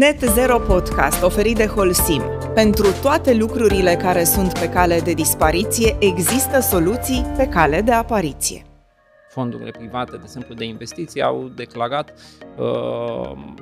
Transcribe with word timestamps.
Net 0.00 0.20
Zero 0.20 0.58
Podcast, 0.58 1.22
oferit 1.22 1.56
de 1.56 1.66
Holsim. 1.66 2.22
Pentru 2.54 2.86
toate 3.02 3.34
lucrurile 3.34 3.96
care 3.96 4.24
sunt 4.24 4.58
pe 4.58 4.68
cale 4.68 5.00
de 5.00 5.12
dispariție, 5.12 5.96
există 5.98 6.60
soluții 6.60 7.26
pe 7.36 7.46
cale 7.46 7.80
de 7.80 7.92
apariție. 7.92 8.62
Fondurile 9.28 9.70
private, 9.70 10.10
de 10.10 10.20
exemplu, 10.22 10.54
de 10.54 10.64
investiții 10.64 11.22
au 11.22 11.50
declarat 11.54 12.14
uh, 12.56 12.66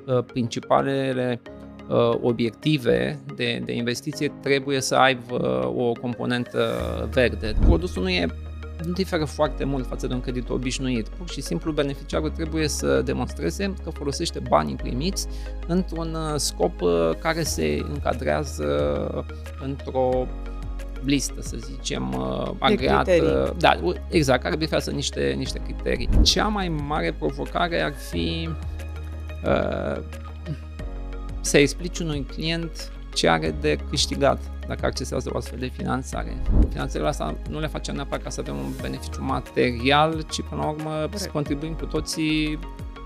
uh, 0.06 0.24
principalele 0.24 1.40
uh, 1.88 2.18
obiective 2.20 3.18
de, 3.36 3.62
de 3.64 3.72
investiție 3.72 4.32
trebuie 4.42 4.80
să 4.80 4.94
aibă 4.94 5.34
uh, 5.74 5.88
o 5.88 5.92
componentă 5.92 6.62
verde. 7.12 7.54
Produsul 7.60 8.02
nu 8.02 8.08
e 8.08 8.26
nu 8.84 8.92
diferă 8.92 9.24
foarte 9.24 9.64
mult 9.64 9.86
față 9.86 10.06
de 10.06 10.14
un 10.14 10.20
credit 10.20 10.48
obișnuit. 10.48 11.08
Pur 11.08 11.28
și 11.28 11.40
simplu 11.40 11.72
beneficiarul 11.72 12.30
trebuie 12.30 12.68
să 12.68 13.02
demonstreze 13.02 13.74
că 13.84 13.90
folosește 13.90 14.40
banii 14.48 14.76
primiți 14.76 15.26
într-un 15.66 16.14
uh, 16.14 16.34
scop 16.36 16.80
uh, 16.80 17.10
care 17.18 17.42
se 17.42 17.82
încadrează 17.92 19.26
într-o 19.62 20.26
listă, 21.04 21.42
să 21.42 21.56
zicem, 21.56 22.12
uh, 22.12 22.50
agreată. 22.58 23.54
Da, 23.58 23.80
exact, 24.08 24.42
care 24.42 24.56
bifează 24.56 24.90
niște, 24.90 25.34
niște 25.36 25.60
criterii. 25.64 26.08
Cea 26.22 26.46
mai 26.46 26.68
mare 26.68 27.14
provocare 27.18 27.80
ar 27.80 27.94
fi 28.10 28.48
uh, 29.44 30.02
să 31.40 31.58
explici 31.58 31.98
unui 31.98 32.24
client 32.24 32.92
ce 33.18 33.28
are 33.28 33.54
de 33.60 33.78
câștigat 33.90 34.40
dacă 34.66 34.86
accesează 34.86 35.30
o 35.32 35.36
astfel 35.36 35.58
de 35.58 35.66
finanțare. 35.66 36.42
Finanțele 36.68 37.06
astea 37.06 37.36
nu 37.50 37.60
le 37.60 37.66
facem 37.66 37.94
neapărat 37.94 38.22
ca 38.22 38.30
să 38.30 38.40
avem 38.40 38.56
un 38.56 38.72
beneficiu 38.80 39.24
material, 39.24 40.22
ci 40.30 40.42
până 40.42 40.60
la 40.60 40.68
urmă 40.68 40.90
Corect. 40.90 41.18
să 41.18 41.28
contribuim 41.28 41.72
cu 41.72 41.84
toții 41.84 42.58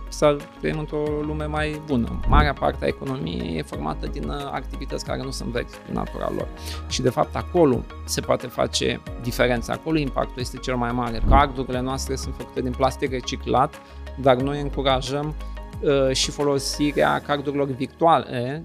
să 0.09 0.37
trăim 0.61 0.79
într-o 0.79 1.03
lume 1.27 1.45
mai 1.45 1.83
bună. 1.87 2.21
Marea 2.29 2.53
parte 2.53 2.85
a 2.85 2.89
economiei 2.89 3.57
e 3.57 3.63
formată 3.63 4.07
din 4.07 4.29
uh, 4.29 4.51
activități 4.53 5.05
care 5.05 5.23
nu 5.23 5.31
sunt 5.31 5.49
vechi 5.49 5.85
din 5.87 5.95
natura 5.95 6.31
lor. 6.37 6.49
Și 6.89 7.03
de 7.03 7.11
fapt 7.11 7.37
acolo 7.37 7.85
se 8.05 8.21
poate 8.21 8.47
face 8.47 9.01
diferența, 9.23 9.73
acolo 9.73 9.99
impactul 9.99 10.41
este 10.41 10.57
cel 10.57 10.77
mai 10.77 10.93
mare. 10.93 11.23
Cardurile 11.29 11.81
noastre 11.81 12.17
sunt 12.17 12.35
făcute 12.37 12.61
din 12.61 12.73
plastic 12.73 13.11
reciclat, 13.11 13.75
dar 14.21 14.37
noi 14.37 14.61
încurajăm 14.61 15.35
uh, 15.81 16.15
și 16.15 16.31
folosirea 16.31 17.23
cardurilor 17.27 17.67
virtuale 17.67 18.63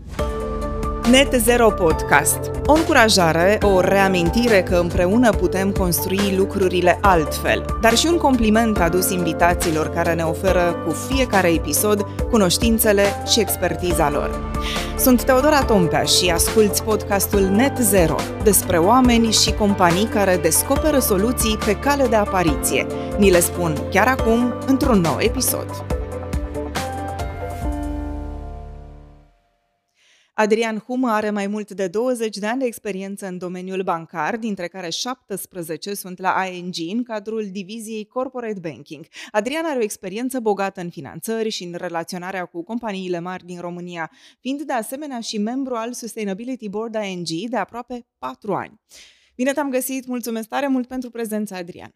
Net 1.12 1.34
Zero 1.34 1.70
Podcast. 1.70 2.38
O 2.66 2.74
încurajare, 2.74 3.58
o 3.62 3.80
reamintire 3.80 4.64
că 4.64 4.76
împreună 4.76 5.30
putem 5.30 5.72
construi 5.72 6.36
lucrurile 6.38 6.98
altfel, 7.02 7.66
dar 7.82 7.96
și 7.96 8.08
un 8.08 8.18
compliment 8.18 8.80
adus 8.80 9.10
invitațiilor 9.10 9.90
care 9.90 10.14
ne 10.14 10.24
oferă 10.24 10.84
cu 10.86 10.94
fiecare 10.94 11.48
episod 11.48 12.06
cunoștințele 12.30 13.04
și 13.32 13.40
expertiza 13.40 14.10
lor. 14.10 14.52
Sunt 14.98 15.24
Teodora 15.24 15.64
Tompea 15.64 16.04
și 16.04 16.30
asculți 16.30 16.84
podcastul 16.84 17.42
Net 17.42 17.78
Zero 17.78 18.16
despre 18.44 18.78
oameni 18.78 19.32
și 19.32 19.54
companii 19.54 20.06
care 20.06 20.38
descoperă 20.38 21.00
soluții 21.00 21.58
pe 21.66 21.76
cale 21.76 22.08
de 22.08 22.16
apariție. 22.16 22.88
Ni 23.18 23.32
le 23.32 23.40
spun 23.40 23.78
chiar 23.92 24.08
acum 24.08 24.54
într-un 24.66 25.00
nou 25.00 25.18
episod. 25.20 25.97
Adrian 30.40 30.78
Humă 30.78 31.10
are 31.10 31.30
mai 31.30 31.48
mult 31.48 31.72
de 31.72 31.88
20 31.88 32.38
de 32.38 32.46
ani 32.46 32.60
de 32.60 32.66
experiență 32.66 33.28
în 33.28 33.38
domeniul 33.38 33.84
bancar, 33.84 34.38
dintre 34.38 34.68
care 34.68 34.90
17 34.90 35.94
sunt 35.94 36.20
la 36.20 36.46
ING 36.46 36.74
în 36.98 37.04
cadrul 37.04 37.48
diviziei 37.52 38.06
Corporate 38.06 38.60
Banking. 38.60 39.06
Adrian 39.32 39.66
are 39.66 39.80
o 39.80 39.82
experiență 39.82 40.40
bogată 40.40 40.82
în 40.82 40.90
finanțări 40.90 41.50
și 41.50 41.64
în 41.64 41.74
relaționarea 41.78 42.46
cu 42.46 42.64
companiile 42.64 43.20
mari 43.20 43.46
din 43.46 43.60
România, 43.60 44.12
fiind 44.40 44.62
de 44.62 44.74
asemenea 44.74 45.20
și 45.20 45.38
membru 45.38 45.76
al 45.76 45.94
Sustainability 45.94 46.70
Board 46.70 46.96
ING 47.04 47.50
de 47.50 47.58
aproape 47.58 48.06
4 48.18 48.54
ani. 48.54 48.82
Bine 49.36 49.54
te-am 49.54 49.70
găsit, 49.70 50.06
mulțumesc 50.06 50.48
tare 50.48 50.68
mult 50.68 50.88
pentru 50.88 51.10
prezența, 51.10 51.58
Adrian. 51.58 51.94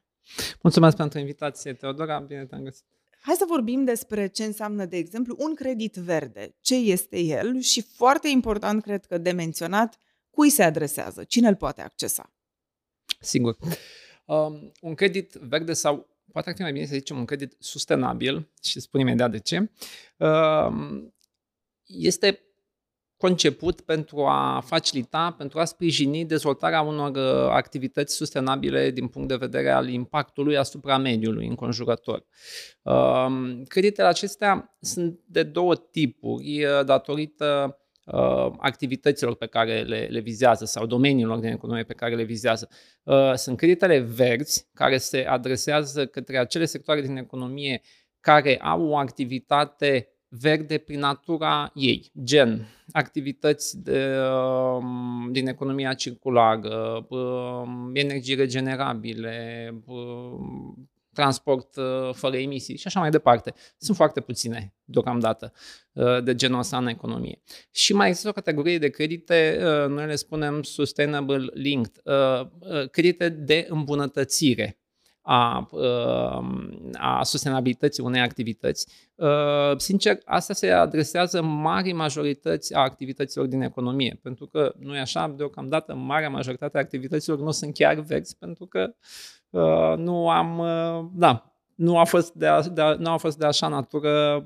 Mulțumesc 0.61 0.95
pentru 0.95 1.19
invitație, 1.19 1.73
Teodora, 1.73 2.19
bine 2.19 2.45
te-am 2.45 2.63
găsit. 2.63 2.85
Hai 3.23 3.35
să 3.35 3.45
vorbim 3.47 3.83
despre 3.83 4.27
ce 4.27 4.43
înseamnă, 4.43 4.85
de 4.85 4.97
exemplu, 4.97 5.35
un 5.39 5.55
credit 5.55 5.95
verde. 5.95 6.55
Ce 6.61 6.75
este 6.75 7.19
el 7.19 7.59
și, 7.59 7.81
foarte 7.81 8.27
important, 8.27 8.81
cred 8.81 9.05
că 9.05 9.17
de 9.17 9.31
menționat, 9.31 9.97
cui 10.29 10.49
se 10.49 10.63
adresează, 10.63 11.23
cine 11.23 11.47
îl 11.47 11.55
poate 11.55 11.81
accesa. 11.81 12.33
Sigur. 13.19 13.57
Um, 14.25 14.71
un 14.81 14.95
credit 14.95 15.33
verde 15.33 15.73
sau 15.73 16.09
poate 16.31 16.49
ar 16.49 16.55
fi 16.55 16.61
mai 16.61 16.71
bine 16.71 16.85
să 16.85 16.93
zicem 16.93 17.17
un 17.17 17.25
credit 17.25 17.55
sustenabil 17.59 18.51
și 18.63 18.79
spun 18.79 18.99
imediat 18.99 19.31
de 19.31 19.39
ce, 19.39 19.71
um, 20.17 21.13
este 21.85 22.45
conceput 23.21 23.81
pentru 23.81 24.25
a 24.25 24.63
facilita, 24.65 25.35
pentru 25.37 25.59
a 25.59 25.65
sprijini 25.65 26.25
dezvoltarea 26.25 26.81
unor 26.81 27.15
uh, 27.15 27.49
activități 27.49 28.15
sustenabile 28.15 28.91
din 28.91 29.07
punct 29.07 29.27
de 29.27 29.35
vedere 29.35 29.69
al 29.69 29.87
impactului 29.87 30.57
asupra 30.57 30.97
mediului 30.97 31.47
înconjurător. 31.47 32.25
Um, 32.81 33.63
creditele 33.63 34.07
acestea 34.07 34.77
sunt 34.79 35.19
de 35.25 35.43
două 35.43 35.75
tipuri, 35.75 36.65
uh, 36.65 36.85
datorită 36.85 37.77
uh, 38.05 38.51
activităților 38.57 39.35
pe 39.35 39.45
care 39.47 39.81
le, 39.81 40.07
le 40.09 40.19
vizează 40.19 40.65
sau 40.65 40.85
domeniilor 40.85 41.37
din 41.37 41.49
economie 41.49 41.83
pe 41.83 41.93
care 41.93 42.15
le 42.15 42.23
vizează. 42.23 42.69
Sunt 43.35 43.57
creditele 43.57 43.99
verzi 43.99 44.67
care 44.73 44.97
se 44.97 45.25
adresează 45.25 46.05
către 46.05 46.37
acele 46.37 46.65
sectoare 46.65 47.01
din 47.01 47.17
economie 47.17 47.81
care 48.19 48.57
au 48.57 48.87
o 48.87 48.95
activitate 48.97 50.09
verde 50.33 50.77
prin 50.77 50.99
natura 50.99 51.71
ei, 51.75 52.11
gen 52.23 52.67
activități 52.91 53.83
de, 53.83 54.17
um, 54.77 55.29
din 55.31 55.47
economia 55.47 55.93
circulară, 55.93 57.05
um, 57.09 57.91
energii 57.93 58.35
regenerabile, 58.35 59.73
um, 59.85 60.89
transport 61.13 61.75
uh, 61.75 62.13
fără 62.13 62.37
emisii 62.37 62.77
și 62.77 62.87
așa 62.87 62.99
mai 62.99 63.09
departe. 63.09 63.53
Sunt 63.77 63.97
foarte 63.97 64.21
puține 64.21 64.73
deocamdată 64.83 65.53
uh, 65.91 66.23
de 66.23 66.35
genul 66.35 66.59
ăsta 66.59 66.77
în 66.77 66.87
economie. 66.87 67.41
Și 67.71 67.93
mai 67.93 68.07
există 68.07 68.29
o 68.29 68.31
categorie 68.31 68.77
de 68.77 68.89
credite, 68.89 69.59
uh, 69.59 69.89
noi 69.89 70.05
le 70.05 70.15
spunem 70.15 70.63
sustainable 70.63 71.49
linked, 71.53 72.01
credite 72.91 73.29
de 73.29 73.65
îmbunătățire 73.69 74.80
a, 75.21 75.69
a 76.93 77.23
sustenabilității 77.23 78.03
unei 78.03 78.21
activități. 78.21 78.87
Sincer, 79.77 80.17
asta 80.25 80.53
se 80.53 80.71
adresează 80.71 81.41
marii 81.41 81.93
majorități 81.93 82.73
a 82.73 82.79
activităților 82.79 83.45
din 83.45 83.61
economie, 83.61 84.19
pentru 84.21 84.45
că 84.45 84.73
nu 84.79 84.95
e 84.95 84.99
așa, 84.99 85.33
deocamdată 85.37 85.93
marea 85.93 86.29
majoritate 86.29 86.77
a 86.77 86.81
activităților 86.81 87.39
nu 87.39 87.51
sunt 87.51 87.73
chiar 87.73 87.99
verzi, 87.99 88.37
pentru 88.37 88.65
că 88.65 88.95
nu 89.97 90.29
am, 90.29 90.61
da, 91.13 91.51
nu 91.75 91.97
a 91.97 92.03
fost 92.03 92.33
de, 92.33 92.47
a, 92.47 92.61
de 92.61 92.81
a, 92.81 92.93
nu 92.93 93.11
a 93.11 93.17
fost 93.17 93.37
de 93.37 93.45
așa 93.45 93.67
natură, 93.67 94.43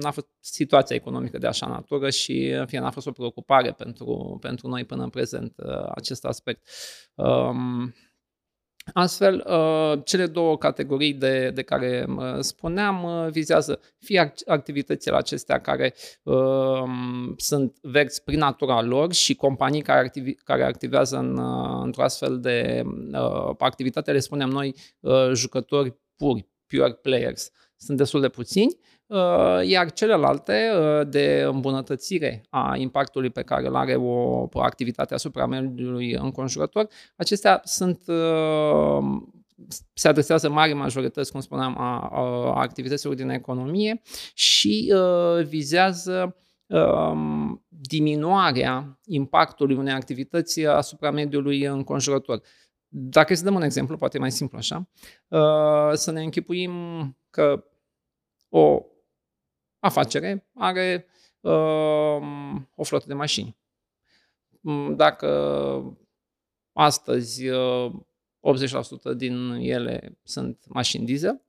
nu 0.00 0.06
a 0.06 0.10
fost 0.10 0.28
situația 0.40 0.96
economică 0.96 1.38
de 1.38 1.46
așa 1.46 1.66
natură 1.66 2.10
și 2.10 2.46
în 2.46 2.66
fine 2.66 2.80
n-a 2.80 2.90
fost 2.90 3.06
o 3.06 3.12
preocupare 3.12 3.72
pentru, 3.72 4.38
pentru 4.40 4.68
noi 4.68 4.84
până 4.84 5.02
în 5.02 5.08
prezent 5.08 5.54
acest 5.94 6.24
aspect. 6.24 6.68
Um, 7.14 7.94
Astfel, 8.92 9.44
uh, 9.48 10.00
cele 10.04 10.26
două 10.26 10.58
categorii 10.58 11.14
de, 11.14 11.50
de 11.50 11.62
care 11.62 12.06
spuneam 12.40 13.04
uh, 13.04 13.30
vizează 13.30 13.80
fie 13.98 14.32
activitățile 14.46 15.16
acestea 15.16 15.60
care 15.60 15.94
uh, 16.22 16.82
sunt 17.36 17.76
verzi 17.82 18.22
prin 18.22 18.38
natura 18.38 18.82
lor 18.82 19.12
și 19.12 19.34
companii 19.34 19.82
care, 19.82 19.98
activi, 19.98 20.34
care 20.34 20.64
activează 20.64 21.16
în, 21.16 21.38
într-o 21.82 22.02
astfel 22.02 22.40
de 22.40 22.82
uh, 23.12 23.54
activitate, 23.58 24.12
le 24.12 24.18
spunem 24.18 24.48
noi 24.48 24.74
uh, 25.00 25.30
jucători 25.34 25.96
puri, 26.16 26.48
pure 26.66 26.92
players. 26.92 27.50
Sunt 27.76 27.96
destul 27.96 28.20
de 28.20 28.28
puțini 28.28 28.78
Uh, 28.78 28.97
iar 29.64 29.92
celelalte 29.92 30.70
uh, 30.78 31.08
de 31.08 31.42
îmbunătățire 31.46 32.42
a 32.50 32.76
impactului 32.76 33.30
pe 33.30 33.42
care 33.42 33.66
îl 33.66 33.76
are 33.76 33.94
o 33.96 34.48
activitate 34.52 35.14
asupra 35.14 35.46
mediului 35.46 36.12
înconjurător, 36.12 36.88
acestea 37.16 37.60
sunt 37.64 38.02
uh, 38.06 39.04
se 39.94 40.08
adresează 40.08 40.50
mari 40.50 40.72
majorități, 40.72 41.32
cum 41.32 41.40
spuneam, 41.40 41.78
a, 41.78 42.08
a 42.12 42.60
activităților 42.60 43.14
din 43.14 43.28
economie 43.28 44.00
și 44.34 44.94
uh, 44.94 45.44
vizează 45.46 46.36
uh, 46.66 47.12
diminuarea 47.68 48.98
impactului 49.04 49.76
unei 49.76 49.92
activități 49.92 50.66
asupra 50.66 51.10
mediului 51.10 51.64
înconjurător. 51.64 52.40
Dacă 52.88 53.34
să 53.34 53.44
dăm 53.44 53.54
un 53.54 53.62
exemplu, 53.62 53.96
poate 53.96 54.18
mai 54.18 54.30
simplu 54.30 54.58
așa, 54.58 54.88
uh, 55.28 55.92
să 55.92 56.10
ne 56.10 56.22
închipuim 56.22 56.72
că 57.30 57.64
o 58.48 58.82
afacere 59.78 60.48
are 60.54 61.06
uh, 61.40 62.20
o 62.74 62.82
flotă 62.82 63.04
de 63.06 63.14
mașini. 63.14 63.56
Mm, 64.60 64.96
dacă 64.96 65.98
astăzi 66.72 67.48
uh, 67.48 67.92
80% 69.12 69.16
din 69.16 69.50
ele 69.50 70.18
sunt 70.22 70.64
mașini 70.68 71.06
diesel 71.06 71.42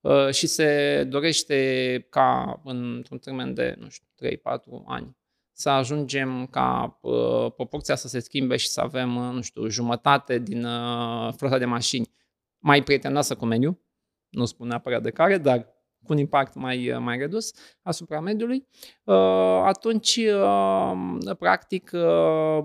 uh, 0.00 0.30
și 0.30 0.46
se 0.46 1.04
dorește 1.04 2.06
ca 2.10 2.60
într-un 2.64 3.18
termen 3.18 3.54
de, 3.54 3.74
nu 3.78 3.88
știu, 3.88 4.06
3-4 4.28 4.84
ani 4.86 5.16
să 5.58 5.68
ajungem 5.68 6.46
ca 6.46 6.98
uh, 7.00 7.52
proporția 7.56 7.94
să 7.94 8.08
se 8.08 8.18
schimbe 8.18 8.56
și 8.56 8.68
să 8.68 8.80
avem, 8.80 9.16
uh, 9.16 9.32
nu 9.34 9.40
știu, 9.40 9.68
jumătate 9.68 10.38
din 10.38 10.64
uh, 10.64 11.32
flota 11.36 11.58
de 11.58 11.64
mașini 11.64 12.10
mai 12.58 12.82
prietenoasă 12.82 13.34
cu 13.36 13.44
mediul, 13.44 13.80
nu 14.28 14.44
spun 14.44 14.66
neapărat 14.66 15.02
de 15.02 15.10
care, 15.10 15.38
dar 15.38 15.77
cu 16.04 16.12
un 16.12 16.18
impact 16.18 16.54
mai, 16.54 16.90
uh, 16.90 16.98
mai 16.98 17.18
redus 17.18 17.52
asupra 17.82 18.20
mediului, 18.20 18.66
uh, 19.04 19.14
atunci, 19.64 20.16
uh, 20.16 21.36
practic, 21.38 21.90
uh, 21.92 22.64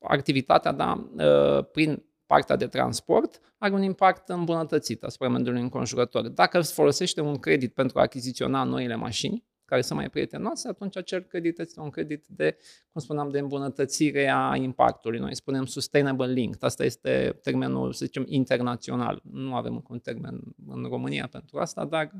activitatea 0.00 0.72
da, 0.72 1.08
uh, 1.16 1.64
prin 1.72 2.02
partea 2.26 2.56
de 2.56 2.66
transport 2.66 3.40
are 3.58 3.74
un 3.74 3.82
impact 3.82 4.28
îmbunătățit 4.28 5.02
asupra 5.02 5.28
mediului 5.28 5.60
înconjurător. 5.60 6.28
Dacă 6.28 6.58
îți 6.58 6.72
folosește 6.72 7.20
un 7.20 7.36
credit 7.36 7.74
pentru 7.74 7.98
a 7.98 8.02
achiziționa 8.02 8.64
noile 8.64 8.94
mașini, 8.94 9.44
care 9.64 9.80
sunt 9.80 9.98
mai 9.98 10.10
prietenoase, 10.10 10.68
atunci 10.68 10.96
acel 10.96 11.22
credit 11.22 11.58
este 11.58 11.80
un 11.80 11.90
credit 11.90 12.26
de, 12.26 12.56
cum 12.92 13.00
spuneam, 13.00 13.28
de 13.28 13.38
îmbunătățire 13.38 14.28
a 14.28 14.56
impactului. 14.56 15.18
Noi 15.18 15.34
spunem 15.34 15.64
sustainable 15.64 16.26
link. 16.26 16.56
Asta 16.60 16.84
este 16.84 17.38
termenul, 17.42 17.92
să 17.92 18.04
zicem, 18.04 18.24
internațional. 18.26 19.20
Nu 19.30 19.54
avem 19.54 19.84
un 19.88 19.98
termen 19.98 20.40
în 20.66 20.84
România 20.84 21.28
pentru 21.30 21.58
asta, 21.58 21.84
dar 21.84 22.10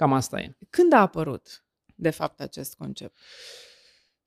cam 0.00 0.12
asta 0.12 0.40
e. 0.40 0.56
Când 0.70 0.92
a 0.92 1.00
apărut, 1.00 1.64
de 1.94 2.10
fapt, 2.10 2.40
acest 2.40 2.74
concept? 2.74 3.16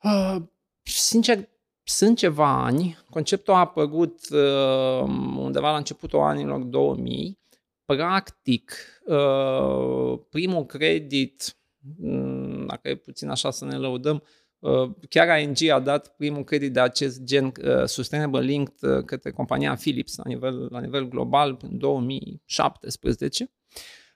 Uh, 0.03 0.35
sincer, 0.83 1.49
sunt 1.83 2.17
ceva 2.17 2.63
ani. 2.63 2.97
Conceptul 3.09 3.53
a 3.53 3.57
apărut 3.59 4.29
uh, 4.29 5.03
undeva 5.37 5.71
la 5.71 5.77
începutul 5.77 6.19
anilor 6.19 6.59
2000. 6.59 7.39
Practic, 7.85 8.73
uh, 9.05 10.19
primul 10.29 10.65
credit, 10.65 11.57
mm, 11.97 12.65
dacă 12.65 12.89
e 12.89 12.95
puțin 12.95 13.29
așa 13.29 13.51
să 13.51 13.65
ne 13.65 13.77
lăudăm, 13.77 14.23
uh, 14.59 14.91
chiar 15.09 15.39
ING 15.39 15.69
a 15.69 15.79
dat 15.79 16.15
primul 16.15 16.43
credit 16.43 16.73
de 16.73 16.79
acest 16.79 17.21
gen 17.21 17.45
uh, 17.45 17.85
Sustainable 17.85 18.41
Linked 18.41 18.89
uh, 18.89 19.03
către 19.03 19.31
compania 19.31 19.75
Philips 19.75 20.15
la 20.15 20.23
nivel, 20.25 20.67
la 20.71 20.79
nivel 20.79 21.07
global 21.07 21.57
în 21.61 21.77
2017. 21.77 23.51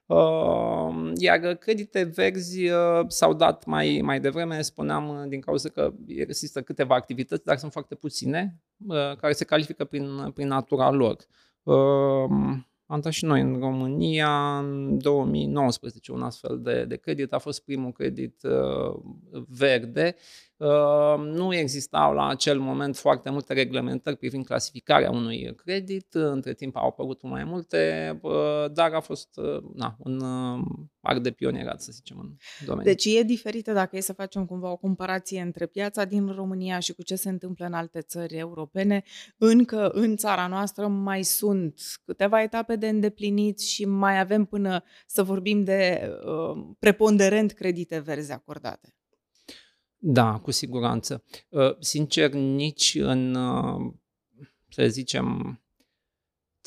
Uh, 0.07 1.11
iar 1.15 1.55
credite 1.55 2.03
verzi 2.03 2.69
uh, 2.69 3.05
s-au 3.07 3.33
dat 3.33 3.65
mai, 3.65 3.99
mai 4.03 4.19
devreme, 4.19 4.61
spuneam, 4.61 5.09
uh, 5.09 5.27
din 5.27 5.39
cauza 5.39 5.69
că 5.69 5.93
există 6.07 6.61
câteva 6.61 6.95
activități, 6.95 7.43
dar 7.43 7.57
sunt 7.57 7.71
foarte 7.71 7.95
puține, 7.95 8.61
care 9.17 9.33
se 9.33 9.45
califică 9.45 9.85
prin, 9.85 10.31
prin 10.33 10.47
natura 10.47 10.89
lor. 10.89 11.17
Am 12.89 12.99
dat 12.99 13.11
și 13.11 13.25
noi 13.25 13.41
în 13.41 13.59
România 13.59 14.57
în 14.57 14.97
2019 14.97 16.11
un 16.11 16.21
astfel 16.21 16.59
de, 16.61 16.85
de 16.85 16.95
credit. 16.95 17.33
A 17.33 17.37
fost 17.37 17.63
primul 17.63 17.91
credit 17.91 18.43
uh, 18.43 18.99
verde. 19.47 20.15
Uh, 20.57 21.17
nu 21.17 21.53
existau 21.53 22.13
la 22.13 22.27
acel 22.27 22.59
moment 22.59 22.97
foarte 22.97 23.29
multe 23.29 23.53
reglementări 23.53 24.17
privind 24.17 24.45
clasificarea 24.45 25.11
unui 25.11 25.55
credit. 25.55 26.13
Între 26.13 26.53
timp 26.53 26.75
au 26.75 26.87
apărut 26.87 27.21
mai 27.21 27.43
multe, 27.43 28.11
uh, 28.21 28.65
dar 28.73 28.93
a 28.93 28.99
fost 28.99 29.37
uh, 29.37 29.63
na, 29.73 29.95
un 29.99 30.19
uh, 30.19 30.65
act 31.07 31.23
de 31.23 31.31
pionierat, 31.31 31.81
să 31.81 31.91
zicem, 31.91 32.19
în 32.19 32.35
domeniu. 32.65 32.91
Deci 32.91 33.05
e 33.05 33.23
diferită 33.23 33.73
dacă 33.73 33.97
e 33.97 33.99
să 33.99 34.13
facem 34.13 34.45
cumva 34.45 34.71
o 34.71 34.77
comparație 34.77 35.41
între 35.41 35.65
piața 35.65 36.05
din 36.05 36.27
România 36.27 36.79
și 36.79 36.93
cu 36.93 37.03
ce 37.03 37.15
se 37.15 37.29
întâmplă 37.29 37.65
în 37.65 37.73
alte 37.73 38.01
țări 38.01 38.37
europene. 38.37 39.03
Încă 39.37 39.89
în 39.89 40.15
țara 40.15 40.47
noastră 40.47 40.87
mai 40.87 41.23
sunt 41.23 41.81
câteva 42.05 42.41
etape 42.41 42.75
de 42.75 42.87
îndeplinit 42.87 43.59
și 43.59 43.85
mai 43.85 44.19
avem 44.19 44.45
până 44.45 44.83
să 45.07 45.23
vorbim 45.23 45.63
de 45.63 46.09
uh, 46.25 46.75
preponderent 46.79 47.51
credite 47.51 47.99
verzi 47.99 48.31
acordate. 48.31 48.95
Da, 49.97 50.39
cu 50.39 50.51
siguranță. 50.51 51.23
Uh, 51.49 51.77
sincer, 51.79 52.33
nici 52.33 52.97
în, 52.99 53.35
uh, 53.35 53.93
să 54.69 54.87
zicem, 54.87 55.59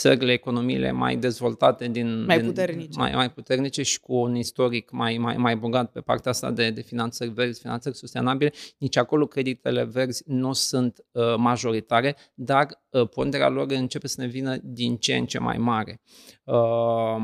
țările, 0.00 0.32
economiile 0.32 0.90
mai 0.90 1.16
dezvoltate 1.16 1.88
din... 1.88 2.24
Mai 2.24 2.40
puternice. 2.40 2.88
Din, 2.88 3.00
mai, 3.00 3.12
mai 3.14 3.30
puternice 3.30 3.82
și 3.82 4.00
cu 4.00 4.14
un 4.14 4.36
istoric 4.36 4.90
mai, 4.90 5.18
mai, 5.18 5.36
mai 5.36 5.56
bogat 5.56 5.92
pe 5.92 6.00
partea 6.00 6.30
asta 6.30 6.50
de, 6.50 6.70
de 6.70 6.80
finanțări 6.80 7.30
verzi, 7.30 7.60
finanțări 7.60 7.96
sustenabile, 7.96 8.52
nici 8.78 8.96
acolo 8.96 9.26
creditele 9.26 9.84
verzi 9.84 10.22
nu 10.26 10.52
sunt 10.52 11.04
uh, 11.12 11.34
majoritare, 11.36 12.16
dar 12.34 12.66
uh, 12.90 13.08
ponderea 13.08 13.48
lor 13.48 13.66
începe 13.70 14.06
să 14.06 14.20
ne 14.20 14.26
vină 14.26 14.56
din 14.62 14.96
ce 14.96 15.16
în 15.16 15.26
ce 15.26 15.38
mai 15.38 15.58
mare. 15.58 16.00
Uh, 16.44 17.16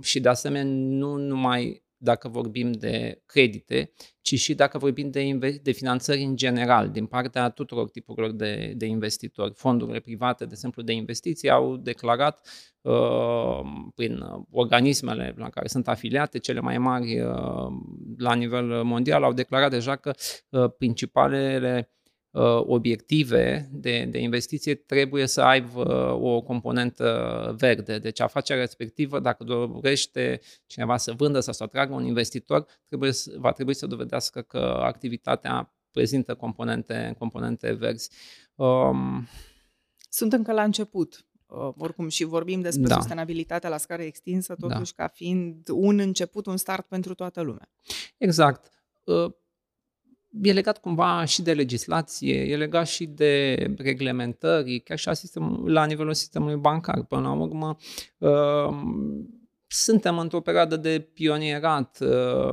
și 0.00 0.20
de 0.20 0.28
asemenea, 0.28 0.72
nu 0.74 1.16
numai 1.16 1.86
dacă 1.98 2.28
vorbim 2.28 2.72
de 2.72 3.22
credite, 3.26 3.92
ci 4.20 4.34
și 4.34 4.54
dacă 4.54 4.78
vorbim 4.78 5.10
de, 5.10 5.38
de 5.62 5.72
finanțări 5.72 6.22
în 6.22 6.36
general, 6.36 6.90
din 6.90 7.06
partea 7.06 7.48
tuturor 7.48 7.90
tipurilor 7.90 8.30
de, 8.30 8.72
de 8.76 8.86
investitori. 8.86 9.52
Fondurile 9.54 10.00
private, 10.00 10.44
de 10.44 10.50
exemplu, 10.52 10.82
de 10.82 10.92
investiții 10.92 11.50
au 11.50 11.76
declarat 11.76 12.48
uh, 12.80 13.60
prin 13.94 14.24
organismele 14.50 15.34
la 15.36 15.48
care 15.48 15.68
sunt 15.68 15.88
afiliate, 15.88 16.38
cele 16.38 16.60
mai 16.60 16.78
mari 16.78 17.20
uh, 17.20 17.66
la 18.16 18.34
nivel 18.34 18.82
mondial, 18.82 19.22
au 19.22 19.32
declarat 19.32 19.70
deja 19.70 19.96
că 19.96 20.12
uh, 20.50 20.70
principalele 20.78 21.88
Uh, 21.88 21.97
obiective 22.66 23.68
de, 23.72 24.04
de 24.10 24.18
investiție 24.18 24.74
trebuie 24.74 25.26
să 25.26 25.40
aibă 25.40 25.80
uh, 25.80 26.32
o 26.32 26.40
componentă 26.40 27.54
verde. 27.58 27.98
Deci 27.98 28.20
afacerea 28.20 28.62
respectivă, 28.62 29.20
dacă 29.20 29.44
dorește 29.44 30.40
cineva 30.66 30.96
să 30.96 31.12
vândă 31.12 31.40
sau 31.40 31.52
să 31.52 31.62
atragă 31.62 31.94
un 31.94 32.04
investitor, 32.04 32.66
trebuie, 32.86 33.10
va 33.36 33.52
trebui 33.52 33.74
să 33.74 33.86
dovedească 33.86 34.40
că 34.40 34.58
activitatea 34.82 35.72
prezintă 35.90 36.34
componente, 36.34 37.14
componente 37.18 37.72
verzi. 37.72 38.10
Um, 38.54 39.26
Sunt 40.08 40.32
încă 40.32 40.52
la 40.52 40.62
început. 40.62 41.26
Uh, 41.46 41.72
oricum 41.76 42.08
și 42.08 42.24
vorbim 42.24 42.60
despre 42.60 42.86
da. 42.86 42.94
sustenabilitatea 42.94 43.68
la 43.68 43.76
scară 43.76 44.02
extinsă, 44.02 44.54
totuși 44.54 44.94
da. 44.94 45.02
ca 45.02 45.08
fiind 45.14 45.68
un 45.72 45.98
început, 45.98 46.46
un 46.46 46.56
start 46.56 46.86
pentru 46.86 47.14
toată 47.14 47.40
lumea. 47.40 47.68
Exact. 48.16 48.70
Uh, 50.40 50.48
e 50.48 50.52
legat 50.52 50.78
cumva 50.78 51.24
și 51.24 51.42
de 51.42 51.52
legislație, 51.52 52.34
e 52.34 52.56
legat 52.56 52.88
și 52.88 53.06
de 53.06 53.54
reglementări, 53.78 54.80
chiar 54.80 54.98
și 54.98 55.06
la, 55.06 55.12
sistem, 55.12 55.64
la 55.66 55.84
nivelul 55.84 56.14
sistemului 56.14 56.56
bancar. 56.56 57.02
Până 57.04 57.20
la 57.20 57.32
urmă, 57.32 57.76
uh, 58.18 58.76
suntem 59.66 60.18
într-o 60.18 60.40
perioadă 60.40 60.76
de 60.76 61.00
pionierat. 61.14 61.98
Uh, 62.00 62.52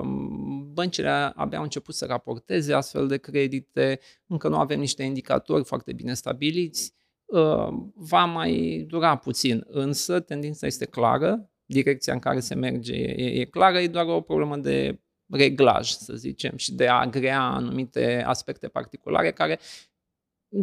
băncile 0.73 1.09
abia 1.09 1.57
au 1.57 1.63
început 1.63 1.95
să 1.95 2.05
raporteze 2.05 2.73
astfel 2.73 3.07
de 3.07 3.17
credite, 3.17 3.99
încă 4.27 4.47
nu 4.47 4.57
avem 4.57 4.79
niște 4.79 5.03
indicatori 5.03 5.63
foarte 5.63 5.93
bine 5.93 6.13
stabiliți. 6.13 6.93
Uh, 7.25 7.67
va 7.95 8.25
mai 8.25 8.83
dura 8.87 9.15
puțin, 9.15 9.65
însă 9.67 10.19
tendința 10.19 10.67
este 10.67 10.85
clară, 10.85 11.49
direcția 11.65 12.13
în 12.13 12.19
care 12.19 12.39
se 12.39 12.55
merge 12.55 12.95
e, 12.95 13.39
e 13.39 13.45
clară, 13.45 13.79
e 13.79 13.87
doar 13.87 14.05
o 14.05 14.21
problemă 14.21 14.57
de 14.57 14.99
reglaj, 15.29 15.89
să 15.89 16.13
zicem, 16.15 16.57
și 16.57 16.73
de 16.73 16.87
a 16.87 16.99
agrea 16.99 17.41
anumite 17.41 18.23
aspecte 18.25 18.67
particulare 18.67 19.31
care 19.31 19.59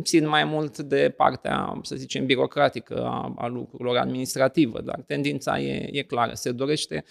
țin 0.02 0.28
mai 0.28 0.44
mult 0.44 0.78
de 0.78 1.10
partea, 1.16 1.80
să 1.82 1.96
zicem, 1.96 2.26
birocratică 2.26 3.04
a, 3.04 3.34
a 3.36 3.46
lucrurilor 3.46 3.96
administrativă, 3.96 4.80
dar 4.80 5.00
tendința 5.00 5.60
e, 5.60 5.88
e 5.92 6.02
clară. 6.02 6.34
Se 6.34 6.52
dorește, 6.52 7.04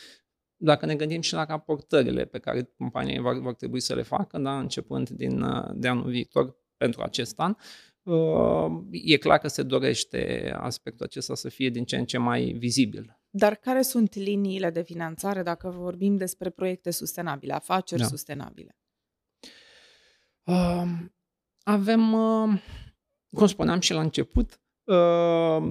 dacă 0.55 0.85
ne 0.85 0.95
gândim 0.95 1.21
și 1.21 1.33
la 1.33 1.43
raportările 1.43 2.25
pe 2.25 2.39
care 2.39 2.71
companiile 2.77 3.21
vor, 3.21 3.39
vor 3.39 3.53
trebui 3.53 3.79
să 3.79 3.95
le 3.95 4.01
facă, 4.01 4.37
da, 4.37 4.59
începând 4.59 5.09
din 5.09 5.45
de 5.73 5.87
anul 5.87 6.09
viitor 6.09 6.55
pentru 6.77 7.01
acest 7.01 7.39
an, 7.39 7.55
e 8.91 9.17
clar 9.17 9.37
că 9.37 9.47
se 9.47 9.63
dorește 9.63 10.53
aspectul 10.57 11.05
acesta 11.05 11.35
să 11.35 11.49
fie 11.49 11.69
din 11.69 11.85
ce 11.85 11.97
în 11.97 12.05
ce 12.05 12.17
mai 12.17 12.55
vizibil. 12.57 13.20
Dar 13.33 13.55
care 13.55 13.81
sunt 13.81 14.15
liniile 14.15 14.69
de 14.69 14.81
finanțare 14.81 15.43
dacă 15.43 15.69
vorbim 15.69 16.17
despre 16.17 16.49
proiecte 16.49 16.91
sustenabile, 16.91 17.53
afaceri 17.53 18.01
da. 18.01 18.07
sustenabile? 18.07 18.77
Uh, 20.43 20.83
avem, 21.63 22.13
uh, 22.13 22.61
cum 23.35 23.47
spuneam 23.47 23.79
și 23.79 23.93
la 23.93 24.01
început, 24.01 24.61
uh, 24.83 25.63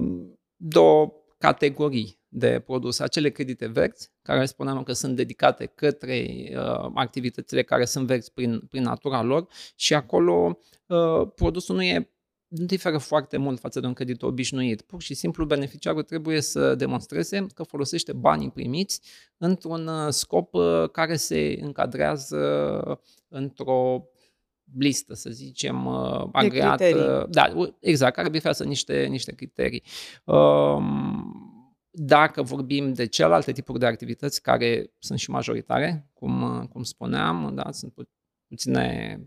două 0.55 1.13
categorii 1.37 2.19
de 2.27 2.59
produse. 2.59 3.03
Acele 3.03 3.29
credite 3.29 3.67
verzi, 3.67 4.11
care 4.21 4.45
spuneam 4.45 4.83
că 4.83 4.93
sunt 4.93 5.15
dedicate 5.15 5.65
către 5.65 6.25
uh, 6.55 6.91
activitățile 6.93 7.63
care 7.63 7.85
sunt 7.85 8.07
verzi 8.07 8.31
prin, 8.33 8.59
prin 8.59 8.83
natura 8.83 9.21
lor 9.21 9.47
și 9.75 9.93
acolo 9.93 10.59
uh, 10.87 11.27
produsul 11.35 11.75
nu 11.75 11.83
e 11.83 12.10
nu 12.51 12.65
diferă 12.65 12.97
foarte 12.97 13.37
mult 13.37 13.59
față 13.59 13.79
de 13.79 13.87
un 13.87 13.93
credit 13.93 14.21
obișnuit. 14.21 14.81
Pur 14.81 15.01
și 15.01 15.13
simplu 15.13 15.45
beneficiarul 15.45 16.03
trebuie 16.03 16.41
să 16.41 16.75
demonstreze 16.75 17.45
că 17.53 17.63
folosește 17.63 18.13
banii 18.13 18.51
primiți 18.51 19.01
într-un 19.37 19.87
uh, 19.87 20.09
scop 20.09 20.53
uh, 20.53 20.89
care 20.91 21.15
se 21.15 21.57
încadrează 21.61 23.01
într-o 23.27 24.05
listă, 24.77 25.13
să 25.13 25.29
zicem, 25.29 25.85
uh, 25.85 26.27
agreată. 26.31 27.27
Da, 27.29 27.53
exact, 27.79 28.15
care 28.15 28.29
bifează 28.29 28.63
niște, 28.63 29.05
niște 29.05 29.35
criterii. 29.35 29.83
Um, 30.25 31.61
dacă 31.91 32.41
vorbim 32.41 32.93
de 32.93 33.05
celelalte 33.05 33.51
tipuri 33.51 33.79
de 33.79 33.85
activități 33.85 34.41
care 34.41 34.91
sunt 34.99 35.19
și 35.19 35.29
majoritare, 35.29 36.09
cum, 36.13 36.67
cum 36.71 36.83
spuneam, 36.83 37.51
da, 37.55 37.71
sunt 37.71 37.93
puține 38.47 39.19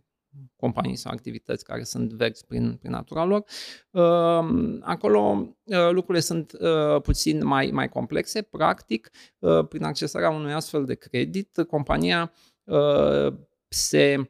companii 0.56 0.96
sau 0.96 1.12
activități 1.12 1.64
care 1.64 1.82
sunt 1.82 2.12
verzi 2.12 2.46
prin, 2.46 2.76
prin 2.76 2.90
natura 2.90 3.24
lor. 3.24 3.44
Uh, 3.90 4.78
acolo 4.80 5.48
uh, 5.64 5.90
lucrurile 5.90 6.20
sunt 6.20 6.52
uh, 6.52 7.00
puțin 7.02 7.46
mai, 7.46 7.70
mai 7.70 7.88
complexe. 7.88 8.42
Practic, 8.42 9.10
uh, 9.38 9.66
prin 9.68 9.82
accesarea 9.82 10.30
unui 10.30 10.52
astfel 10.52 10.84
de 10.84 10.94
credit, 10.94 11.64
compania 11.68 12.32
uh, 12.64 13.34
se 13.68 14.28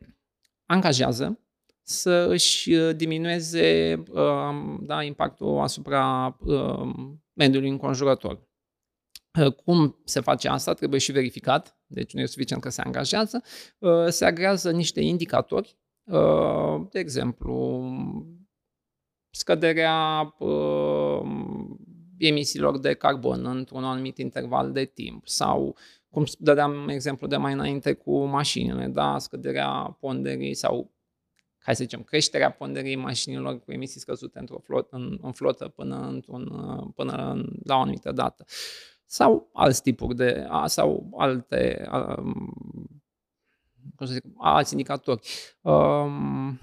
angajează 0.66 1.38
să 1.86 2.26
își 2.28 2.72
uh, 2.72 2.96
diminueze 2.96 4.02
uh, 4.10 4.78
da, 4.80 5.02
impactul 5.02 5.58
asupra 5.58 6.36
uh, 6.40 6.94
mediului 7.32 7.68
înconjurător. 7.68 8.52
Cum 9.64 10.00
se 10.04 10.20
face 10.20 10.48
asta? 10.48 10.74
Trebuie 10.74 11.00
și 11.00 11.12
verificat, 11.12 11.78
deci 11.86 12.12
nu 12.12 12.20
e 12.20 12.26
suficient 12.26 12.62
că 12.62 12.68
se 12.68 12.80
angajează. 12.80 13.42
Se 14.08 14.24
agrează 14.24 14.70
niște 14.70 15.00
indicatori, 15.00 15.78
de 16.90 16.98
exemplu, 16.98 17.82
scăderea 19.30 20.34
emisiilor 22.18 22.78
de 22.78 22.94
carbon 22.94 23.46
într-un 23.46 23.84
anumit 23.84 24.18
interval 24.18 24.72
de 24.72 24.84
timp 24.84 25.28
sau 25.28 25.76
cum 26.08 26.24
dădeam 26.38 26.88
exemplu 26.88 27.26
de 27.26 27.36
mai 27.36 27.52
înainte 27.52 27.92
cu 27.92 28.24
mașinile, 28.24 28.86
da, 28.86 29.18
scăderea 29.18 29.96
ponderii 30.00 30.54
sau 30.54 30.92
hai 31.58 31.76
să 31.76 31.82
zicem, 31.82 32.02
creșterea 32.02 32.50
ponderii 32.50 32.96
mașinilor 32.96 33.60
cu 33.60 33.72
emisii 33.72 34.00
scăzute 34.00 34.38
într-o 34.38 34.58
flot, 34.58 34.92
în, 34.92 35.18
în 35.22 35.32
flotă 35.32 35.68
până, 35.68 36.08
într-un, 36.08 36.44
până 36.94 37.30
în, 37.32 37.52
la 37.64 37.76
o 37.76 37.80
anumită 37.80 38.12
dată. 38.12 38.44
Sau 39.06 39.50
alți 39.52 39.82
tipuri 39.82 40.16
de, 40.16 40.46
sau 40.66 41.10
alte, 41.16 41.88
um, 41.92 43.03
cum 44.04 44.14
să 44.14 44.20
zic, 44.24 44.32
alți 44.38 44.72
indicatori. 44.72 45.28
Um, 45.60 46.58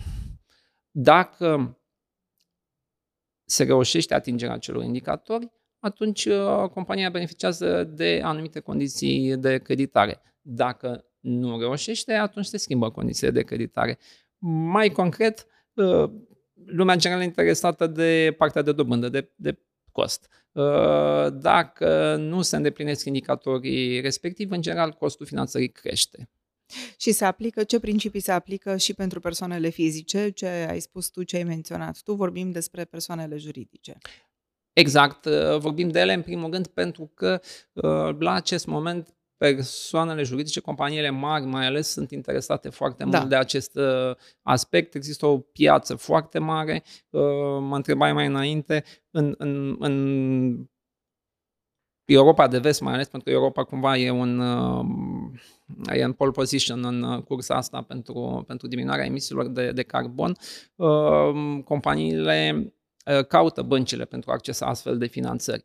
dacă 0.91 1.79
se 3.45 3.63
reușește 3.63 4.13
atingerea 4.13 4.53
acelor 4.53 4.83
indicatori, 4.83 5.51
atunci 5.79 6.25
uh, 6.25 6.69
compania 6.73 7.09
beneficiază 7.09 7.83
de 7.83 8.21
anumite 8.23 8.59
condiții 8.59 9.37
de 9.37 9.57
creditare. 9.57 10.21
Dacă 10.41 11.05
nu 11.19 11.59
reușește, 11.59 12.13
atunci 12.13 12.45
se 12.45 12.57
schimbă 12.57 12.91
condițiile 12.91 13.31
de 13.31 13.43
creditare. 13.43 13.99
Mai 14.47 14.89
concret, 14.89 15.45
uh, 15.73 16.09
lumea 16.65 16.95
generală 16.95 17.23
interesată 17.23 17.87
de 17.87 18.35
partea 18.37 18.61
de 18.61 18.71
dobândă, 18.71 19.09
de, 19.09 19.31
de 19.35 19.59
cost. 19.91 20.29
Uh, 20.51 21.27
dacă 21.33 22.15
nu 22.15 22.41
se 22.41 22.55
îndeplinesc 22.55 23.05
indicatorii 23.05 24.01
respectivi, 24.01 24.53
în 24.53 24.61
general, 24.61 24.91
costul 24.91 25.25
finanțării 25.25 25.69
crește. 25.71 26.29
Și 26.97 27.11
se 27.11 27.25
aplică, 27.25 27.63
ce 27.63 27.79
principii 27.79 28.19
se 28.19 28.31
aplică 28.31 28.77
și 28.77 28.93
pentru 28.93 29.19
persoanele 29.19 29.69
fizice, 29.69 30.29
ce 30.29 30.47
ai 30.47 30.79
spus 30.79 31.09
tu, 31.09 31.23
ce 31.23 31.35
ai 31.35 31.43
menționat 31.43 32.01
tu, 32.03 32.13
vorbim 32.13 32.51
despre 32.51 32.85
persoanele 32.85 33.37
juridice. 33.37 33.97
Exact, 34.73 35.25
uh, 35.25 35.57
vorbim 35.57 35.89
de 35.89 35.99
ele 35.99 36.13
în 36.13 36.21
primul 36.21 36.51
rând 36.51 36.67
pentru 36.67 37.11
că 37.13 37.41
la 38.19 38.33
acest 38.33 38.65
moment 38.65 39.15
persoanele 39.41 40.23
juridice, 40.23 40.59
companiile 40.59 41.09
mari 41.09 41.45
mai 41.45 41.65
ales, 41.65 41.91
sunt 41.91 42.11
interesate 42.11 42.69
foarte 42.69 43.03
da. 43.03 43.17
mult 43.17 43.29
de 43.29 43.35
acest 43.35 43.75
uh, 43.75 44.15
aspect. 44.41 44.95
Există 44.95 45.25
o 45.25 45.37
piață 45.37 45.95
foarte 45.95 46.39
mare. 46.39 46.83
Uh, 47.09 47.21
mă 47.59 47.75
întrebai 47.75 48.13
mai 48.13 48.25
înainte, 48.25 48.83
în, 49.11 49.35
în, 49.37 49.75
în 49.79 50.69
Europa 52.05 52.47
de 52.47 52.59
vest 52.59 52.81
mai 52.81 52.93
ales, 52.93 53.07
pentru 53.07 53.29
că 53.29 53.35
Europa 53.35 53.63
cumva 53.63 53.97
e 53.97 54.09
un 54.09 54.39
uh, 54.39 54.85
e 55.93 56.03
în 56.03 56.13
pole 56.13 56.31
position 56.31 56.85
în 56.85 57.21
cursa 57.21 57.55
asta 57.55 57.81
pentru, 57.81 58.43
pentru 58.47 58.67
diminuarea 58.67 59.05
emisiilor 59.05 59.47
de, 59.47 59.71
de 59.71 59.83
carbon. 59.83 60.37
Companiile 61.63 62.73
caută 63.27 63.61
băncile 63.61 64.05
pentru 64.05 64.31
a 64.31 64.33
accesa 64.33 64.65
astfel 64.65 64.97
de 64.97 65.05
finanțări. 65.05 65.63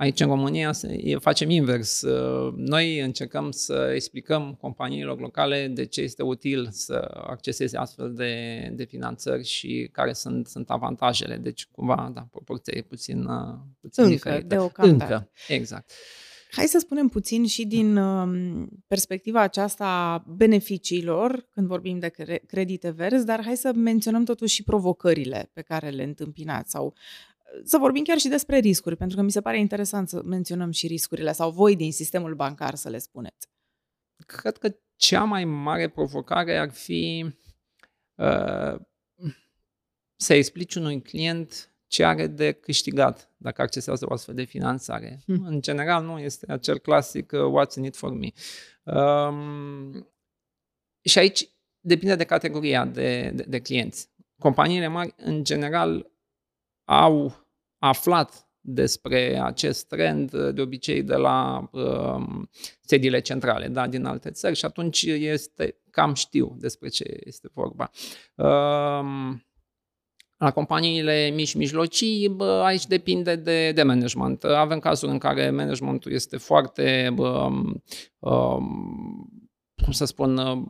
Aici, 0.00 0.20
în 0.20 0.26
România, 0.26 0.72
facem 1.18 1.50
invers. 1.50 2.02
Uh, 2.02 2.52
noi 2.56 3.00
încercăm 3.00 3.50
să 3.50 3.90
explicăm 3.94 4.54
companiilor 4.60 5.20
locale 5.20 5.66
de 5.66 5.86
ce 5.86 6.00
este 6.00 6.22
util 6.22 6.68
să 6.70 6.94
acceseze 7.26 7.76
astfel 7.76 8.14
de, 8.14 8.72
de 8.72 8.84
finanțări 8.84 9.44
și 9.44 9.88
care 9.92 10.12
sunt, 10.12 10.46
sunt 10.46 10.70
avantajele. 10.70 11.36
Deci, 11.36 11.66
cumva, 11.66 12.10
da, 12.14 12.26
proporția 12.30 12.72
e 12.76 12.82
puțin, 12.82 13.24
uh, 13.24 13.58
puțin 13.80 14.02
Încă, 14.02 14.14
diferită. 14.14 14.46
deocamdată. 14.46 15.14
Încă, 15.14 15.30
exact. 15.48 15.92
Hai 16.50 16.66
să 16.66 16.78
spunem 16.78 17.08
puțin 17.08 17.46
și 17.46 17.66
din 17.66 17.96
um, 17.96 18.68
perspectiva 18.86 19.40
aceasta 19.40 19.84
a 19.84 20.24
beneficiilor, 20.26 21.48
când 21.50 21.66
vorbim 21.66 21.98
de 21.98 22.40
credite 22.46 22.90
verzi, 22.90 23.24
dar 23.24 23.44
hai 23.44 23.56
să 23.56 23.72
menționăm 23.74 24.24
totuși 24.24 24.54
și 24.54 24.62
provocările 24.62 25.50
pe 25.52 25.62
care 25.62 25.88
le 25.88 26.02
întâmpinați 26.02 26.70
sau 26.70 26.94
să 27.64 27.78
vorbim 27.78 28.02
chiar 28.04 28.18
și 28.18 28.28
despre 28.28 28.58
riscuri, 28.58 28.96
pentru 28.96 29.16
că 29.16 29.22
mi 29.22 29.30
se 29.30 29.40
pare 29.40 29.58
interesant 29.58 30.08
să 30.08 30.22
menționăm 30.24 30.70
și 30.70 30.86
riscurile 30.86 31.32
sau 31.32 31.50
voi 31.50 31.76
din 31.76 31.92
sistemul 31.92 32.34
bancar 32.34 32.74
să 32.74 32.88
le 32.88 32.98
spuneți. 32.98 33.48
Cred 34.26 34.56
că 34.56 34.76
cea 34.96 35.24
mai 35.24 35.44
mare 35.44 35.88
provocare 35.88 36.58
ar 36.58 36.70
fi 36.70 37.26
uh, 38.14 38.80
să 40.16 40.34
explici 40.34 40.74
unui 40.74 41.02
client 41.02 41.69
ce 41.90 42.04
are 42.04 42.26
de 42.26 42.52
câștigat 42.52 43.30
dacă 43.36 43.62
accesează 43.62 44.06
o 44.08 44.12
astfel 44.12 44.34
de 44.34 44.44
finanțare. 44.44 45.22
Hmm. 45.24 45.44
În 45.46 45.60
general, 45.60 46.04
nu 46.04 46.18
este 46.18 46.52
acel 46.52 46.78
clasic 46.78 47.32
uh, 47.32 47.40
what's 47.40 47.76
in 47.76 47.84
it 47.84 47.96
for 47.96 48.12
me. 48.12 48.28
Um, 48.82 50.08
și 51.02 51.18
aici 51.18 51.48
depinde 51.80 52.14
de 52.14 52.24
categoria 52.24 52.84
de, 52.84 53.30
de, 53.34 53.44
de 53.48 53.60
clienți. 53.60 54.08
Companiile 54.38 54.86
mari, 54.86 55.14
în 55.16 55.44
general, 55.44 56.10
au 56.84 57.46
aflat 57.78 58.48
despre 58.60 59.40
acest 59.42 59.86
trend 59.86 60.50
de 60.50 60.60
obicei 60.60 61.02
de 61.02 61.14
la 61.14 61.68
uh, 61.72 62.46
sediile 62.80 63.20
centrale, 63.20 63.68
da, 63.68 63.88
din 63.88 64.04
alte 64.04 64.30
țări 64.30 64.56
și 64.56 64.64
atunci 64.64 65.02
este 65.02 65.80
cam 65.90 66.14
știu 66.14 66.56
despre 66.58 66.88
ce 66.88 67.20
este 67.24 67.50
vorba. 67.52 67.90
Uh, 68.34 69.34
la 70.40 70.50
companiile 70.50 71.32
mici 71.34 71.54
mijlocii, 71.54 72.28
bă, 72.28 72.62
aici 72.64 72.86
depinde 72.86 73.36
de, 73.36 73.72
de 73.72 73.82
management. 73.82 74.44
Avem 74.44 74.78
cazuri 74.78 75.12
în 75.12 75.18
care 75.18 75.50
managementul 75.50 76.12
este 76.12 76.36
foarte, 76.36 77.10
bă, 77.14 77.48
uh, 78.18 78.56
cum 79.84 79.92
să 79.92 80.04
spun, 80.04 80.36
uh, 80.36 80.62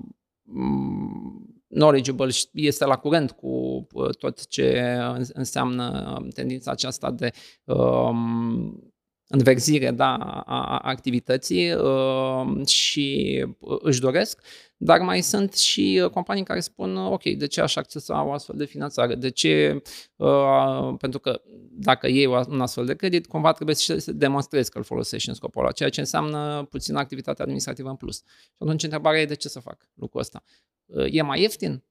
knowledgeable, 1.68 2.30
este 2.52 2.84
la 2.84 2.96
curent 2.96 3.30
cu 3.30 3.86
uh, 3.92 4.16
tot 4.18 4.46
ce 4.46 4.98
înseamnă 5.32 6.16
um, 6.18 6.28
tendința 6.28 6.70
aceasta 6.70 7.10
de 7.10 7.30
um, 7.64 8.89
înverzire 9.32 9.90
da, 9.90 10.14
a 10.46 10.78
activității 10.78 11.72
uh, 11.72 12.66
și 12.66 13.46
își 13.58 14.00
doresc, 14.00 14.40
dar 14.76 15.00
mai 15.00 15.20
sunt 15.20 15.54
și 15.54 16.00
uh, 16.04 16.10
companii 16.10 16.42
care 16.42 16.60
spun, 16.60 16.96
ok, 16.96 17.22
de 17.22 17.46
ce 17.46 17.60
aș 17.60 17.76
accesa 17.76 18.24
o 18.24 18.32
astfel 18.32 18.56
de 18.56 18.64
finanțare? 18.64 19.14
De 19.14 19.28
ce? 19.28 19.82
Uh, 20.16 20.94
pentru 20.98 21.18
că 21.18 21.42
dacă 21.70 22.08
iei 22.08 22.26
un 22.26 22.60
astfel 22.60 22.86
de 22.86 22.94
credit, 22.94 23.26
cumva 23.26 23.52
trebuie 23.52 23.74
să 23.74 24.12
demonstrezi 24.12 24.70
că 24.70 24.78
îl 24.78 24.84
folosești 24.84 25.28
în 25.28 25.34
scopul 25.34 25.62
ăla, 25.62 25.72
ceea 25.72 25.88
ce 25.88 26.00
înseamnă 26.00 26.66
puțin 26.70 26.94
activitate 26.94 27.42
administrativă 27.42 27.88
în 27.88 27.96
plus. 27.96 28.16
Și 28.16 28.56
atunci 28.58 28.82
întrebarea 28.82 29.20
e 29.20 29.26
de 29.26 29.34
ce 29.34 29.48
să 29.48 29.60
fac 29.60 29.88
lucrul 29.94 30.20
ăsta? 30.20 30.42
Uh, 30.86 31.06
e 31.10 31.22
mai 31.22 31.40
ieftin? 31.40 31.84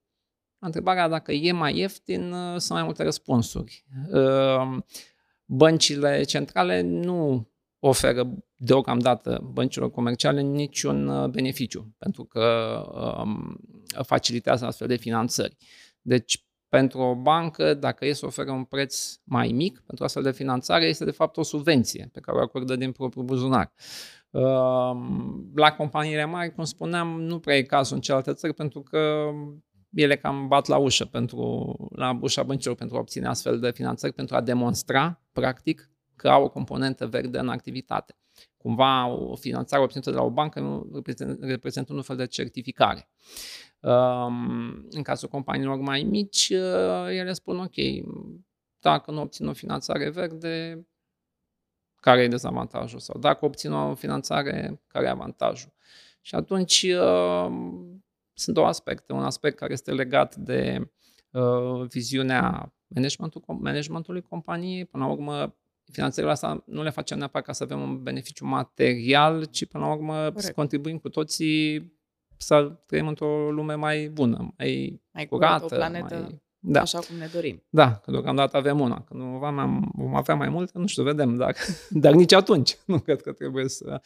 Întrebarea 0.59 1.07
dacă 1.07 1.31
e 1.31 1.51
mai 1.51 1.77
ieftin, 1.77 2.31
uh, 2.31 2.57
sunt 2.57 2.77
mai 2.77 2.83
multe 2.83 3.03
răspunsuri. 3.03 3.85
Uh, 4.11 4.77
băncile 5.49 6.23
centrale 6.23 6.81
nu 6.81 7.47
oferă 7.79 8.37
deocamdată 8.55 9.49
băncilor 9.53 9.91
comerciale 9.91 10.41
niciun 10.41 11.07
uh, 11.07 11.29
beneficiu, 11.29 11.95
pentru 11.97 12.23
că 12.23 12.75
um, 13.21 13.59
facilitează 14.03 14.65
astfel 14.65 14.87
de 14.87 14.95
finanțări. 14.95 15.57
Deci, 16.01 16.43
pentru 16.67 16.99
o 16.99 17.15
bancă, 17.15 17.73
dacă 17.73 18.05
e 18.05 18.13
să 18.13 18.25
oferă 18.25 18.51
un 18.51 18.63
preț 18.63 19.15
mai 19.23 19.47
mic 19.47 19.81
pentru 19.85 20.03
astfel 20.03 20.23
de 20.23 20.31
finanțare, 20.31 20.85
este 20.85 21.05
de 21.05 21.11
fapt 21.11 21.37
o 21.37 21.43
subvenție 21.43 22.09
pe 22.13 22.19
care 22.19 22.37
o 22.37 22.41
acordă 22.41 22.75
din 22.75 22.91
propriul 22.91 23.25
buzunar. 23.25 23.73
Um, 24.29 25.51
la 25.55 25.71
companiile 25.71 26.25
mari, 26.25 26.53
cum 26.53 26.63
spuneam, 26.63 27.21
nu 27.21 27.39
prea 27.39 27.57
e 27.57 27.61
cazul 27.61 27.95
în 27.95 28.01
celelalte 28.01 28.33
țări, 28.33 28.53
pentru 28.53 28.81
că 28.81 29.29
ele 29.93 30.17
cam 30.17 30.47
bat 30.47 30.67
la 30.67 30.77
ușă 30.77 31.05
pentru, 31.05 31.75
la 31.95 32.17
ușa 32.21 32.43
băncilor 32.43 32.75
pentru 32.75 32.95
a 32.95 32.99
obține 32.99 33.27
astfel 33.27 33.59
de 33.59 33.71
finanțări, 33.71 34.13
pentru 34.13 34.35
a 34.35 34.41
demonstra, 34.41 35.21
practic, 35.31 35.89
că 36.15 36.29
au 36.29 36.43
o 36.43 36.49
componentă 36.49 37.07
verde 37.07 37.39
în 37.39 37.49
activitate. 37.49 38.15
Cumva 38.57 39.07
o 39.07 39.35
finanțare 39.35 39.83
obținută 39.83 40.09
de 40.09 40.15
la 40.15 40.23
o 40.23 40.29
bancă 40.29 40.59
nu 40.59 40.89
reprezintă, 40.93 41.45
reprezintă 41.45 41.93
un 41.93 42.01
fel 42.01 42.15
de 42.15 42.25
certificare. 42.25 43.09
Um, 43.79 44.87
în 44.89 45.01
cazul 45.03 45.27
companiilor 45.27 45.77
mai 45.77 46.03
mici, 46.03 46.49
uh, 46.49 47.07
ele 47.09 47.33
spun, 47.33 47.59
ok, 47.59 47.75
dacă 48.79 49.11
nu 49.11 49.21
obțin 49.21 49.47
o 49.47 49.53
finanțare 49.53 50.09
verde, 50.09 50.87
care 51.95 52.21
e 52.21 52.27
dezavantajul? 52.27 52.99
Sau 52.99 53.19
dacă 53.19 53.45
obțin 53.45 53.71
o 53.71 53.95
finanțare, 53.95 54.81
care 54.87 55.05
e 55.05 55.09
avantajul? 55.09 55.73
Și 56.21 56.35
atunci 56.35 56.81
uh, 56.83 57.47
sunt 58.39 58.55
două 58.55 58.67
aspecte. 58.67 59.13
Un 59.13 59.23
aspect 59.23 59.57
care 59.57 59.73
este 59.73 59.91
legat 59.91 60.35
de 60.35 60.91
uh, 61.31 61.87
viziunea 61.87 62.73
managementul, 62.87 63.43
managementului 63.47 64.21
companiei. 64.21 64.85
Până 64.85 65.05
la 65.05 65.11
urmă, 65.11 65.55
finanțările 65.91 66.31
astea 66.31 66.63
nu 66.65 66.83
le 66.83 66.89
facem 66.89 67.17
neapărat 67.17 67.45
ca 67.45 67.53
să 67.53 67.63
avem 67.63 67.81
un 67.81 68.03
beneficiu 68.03 68.45
material, 68.45 69.45
ci 69.45 69.65
până 69.65 69.85
la 69.85 69.91
urmă 69.91 70.13
Corect. 70.13 70.39
să 70.39 70.51
contribuim 70.51 70.97
cu 70.97 71.09
toții 71.09 71.97
să 72.37 72.79
trăim 72.85 73.07
într-o 73.07 73.51
lume 73.51 73.73
mai 73.73 74.09
bună, 74.09 74.53
mai, 74.57 75.01
mai 75.11 75.27
curată. 75.27 75.63
o 75.63 75.67
planetă 75.67 76.15
mai... 76.15 76.41
Da. 76.61 76.81
așa 76.81 76.99
cum 76.99 77.15
ne 77.17 77.29
dorim. 77.33 77.63
Da, 77.69 77.95
că 77.95 78.11
deocamdată 78.11 78.57
avem 78.57 78.79
una. 78.79 79.01
Când 79.01 79.21
vom, 79.21 79.89
vom 79.93 80.15
avea 80.15 80.35
mai 80.35 80.49
multe, 80.49 80.77
nu 80.77 80.85
știu, 80.85 81.03
vedem, 81.03 81.35
dar, 81.35 81.55
dar 81.89 82.13
nici 82.13 82.33
atunci 82.33 82.77
nu 82.85 82.99
cred 82.99 83.21
că 83.21 83.31
trebuie 83.31 83.67
să 83.67 84.01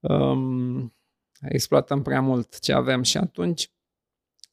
um, 0.00 0.94
exploatăm 1.40 2.02
prea 2.02 2.20
mult 2.20 2.58
ce 2.58 2.72
avem 2.72 3.02
și 3.02 3.16
atunci, 3.16 3.70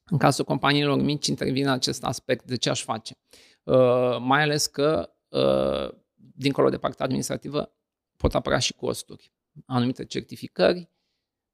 în 0.05 0.17
cazul 0.17 0.45
companiilor 0.45 1.01
mici, 1.01 1.27
intervine 1.27 1.69
acest 1.69 2.03
aspect 2.03 2.45
de 2.45 2.55
ce 2.55 2.69
aș 2.69 2.83
face. 2.83 3.17
Uh, 3.63 4.17
mai 4.19 4.41
ales 4.41 4.65
că, 4.65 5.13
uh, 5.29 5.97
dincolo 6.15 6.69
de 6.69 6.77
partea 6.77 7.05
administrativă, 7.05 7.73
pot 8.17 8.35
apărea 8.35 8.59
și 8.59 8.73
costuri. 8.73 9.33
Anumite 9.65 10.05
certificări 10.05 10.89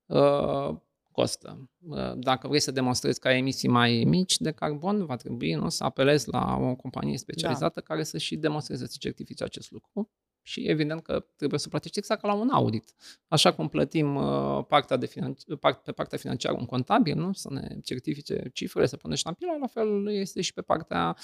uh, 0.06 0.76
costă. 1.12 1.70
Uh, 1.80 2.12
dacă 2.16 2.48
vrei 2.48 2.60
să 2.60 2.72
demonstrezi 2.72 3.20
că 3.20 3.28
ai 3.28 3.38
emisii 3.38 3.70
mai 3.70 4.04
mici 4.08 4.38
de 4.38 4.52
carbon, 4.52 5.06
va 5.06 5.16
trebui 5.16 5.54
nu, 5.54 5.70
să 5.70 5.84
apelezi 5.84 6.30
la 6.30 6.58
o 6.62 6.76
companie 6.76 7.18
specializată 7.18 7.80
da. 7.80 7.82
care 7.82 8.04
să 8.04 8.18
și 8.18 8.36
demonstreze, 8.36 8.88
să 8.88 8.96
certifice 9.00 9.44
acest 9.44 9.72
lucru 9.72 10.12
și 10.50 10.68
evident 10.68 11.02
că 11.02 11.26
trebuie 11.36 11.60
să 11.60 11.70
plătești 11.70 11.98
exact 11.98 12.22
ca 12.22 12.28
la 12.28 12.34
un 12.34 12.50
audit. 12.50 12.94
Așa 13.28 13.54
cum 13.54 13.68
plătim 13.68 14.16
uh, 14.16 14.66
partea 14.68 14.98
de 14.98 15.08
financi- 15.08 15.60
part, 15.60 15.84
pe 15.84 15.92
partea 15.92 16.18
financiară 16.18 16.56
un 16.60 16.66
contabil, 16.66 17.18
nu? 17.18 17.34
să 17.34 17.48
ne 17.52 17.78
certifice 17.84 18.50
cifrele, 18.54 18.86
să 18.86 18.98
pune 18.98 19.16
ștampila, 19.16 19.58
la 19.58 19.68
fel 19.68 20.10
este 20.12 20.42
și 20.42 20.54
pe 20.54 20.62
partea 20.62 21.16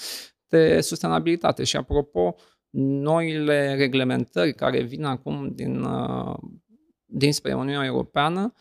de 0.48 0.80
sustenabilitate. 0.80 1.64
Și 1.64 1.76
apropo, 1.76 2.34
noile 2.78 3.74
reglementări 3.74 4.54
care 4.54 4.82
vin 4.82 5.04
acum 5.04 5.54
din, 5.54 5.82
uh, 5.82 6.36
dinspre 7.04 7.54
Uniunea 7.54 7.86
Europeană 7.86 8.52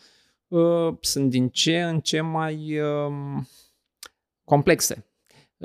uh, 0.48 0.98
sunt 1.00 1.29
din 1.29 1.50
ce 1.50 1.81
în 1.81 2.00
ce 2.00 2.22
mai 2.22 2.79
uh, 2.79 3.43
complexe. 4.43 5.05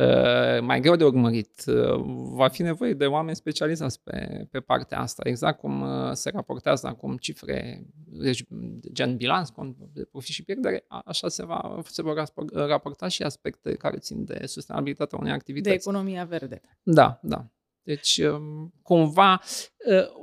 Uh, 0.01 0.61
mai 0.61 0.81
greu 0.81 0.97
de 0.97 1.05
urmărit. 1.05 1.65
Uh, 1.67 2.03
va 2.33 2.49
fi 2.49 2.63
nevoie 2.63 2.95
de 2.95 3.07
oameni 3.07 3.37
specializați 3.37 4.03
pe, 4.03 4.47
pe 4.51 4.61
partea 4.61 5.01
asta, 5.01 5.23
exact 5.25 5.59
cum 5.59 5.81
uh, 5.81 6.11
se 6.13 6.31
raportează 6.31 6.87
acum 6.87 7.17
cifre 7.17 7.87
deci, 8.07 8.45
gen 8.93 9.17
bilanț, 9.17 9.49
de 9.93 10.05
profit 10.05 10.35
și 10.35 10.45
pierdere, 10.45 10.85
așa 11.05 11.29
se, 11.29 11.45
va, 11.45 11.81
se 11.85 12.03
vor 12.03 12.25
raporta 12.53 13.09
și 13.09 13.23
aspecte 13.23 13.75
care 13.75 13.97
țin 13.97 14.25
de 14.25 14.47
sustenabilitatea 14.47 15.19
unei 15.19 15.33
activități. 15.33 15.69
De 15.69 15.81
economia 15.89 16.25
verde. 16.25 16.61
Da, 16.83 17.21
da. 17.23 17.47
Deci, 17.83 18.19
um, 18.19 18.75
cumva, 18.83 19.41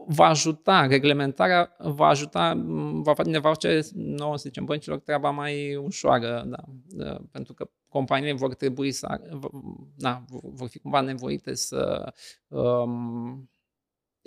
va 0.08 0.26
ajuta, 0.26 0.86
reglementarea 0.86 1.76
va 1.78 2.08
ajuta, 2.08 2.54
va, 3.04 3.14
ne 3.26 3.40
va 3.40 3.50
face 3.50 3.80
nouă, 3.94 4.38
să 4.38 4.44
zicem, 4.46 4.66
băncilor 4.66 5.00
treaba 5.00 5.30
mai 5.30 5.76
ușoară, 5.76 6.44
da, 6.48 6.64
pentru 7.32 7.54
că 7.54 7.70
companiile 7.88 8.34
vor 8.34 8.56
trebui 8.56 8.92
să, 8.92 9.22
na, 9.96 10.26
vor 10.30 10.68
fi 10.68 10.80
cumva 10.80 11.02
nevoite 11.02 11.54
să 11.54 12.14
um, 12.48 13.52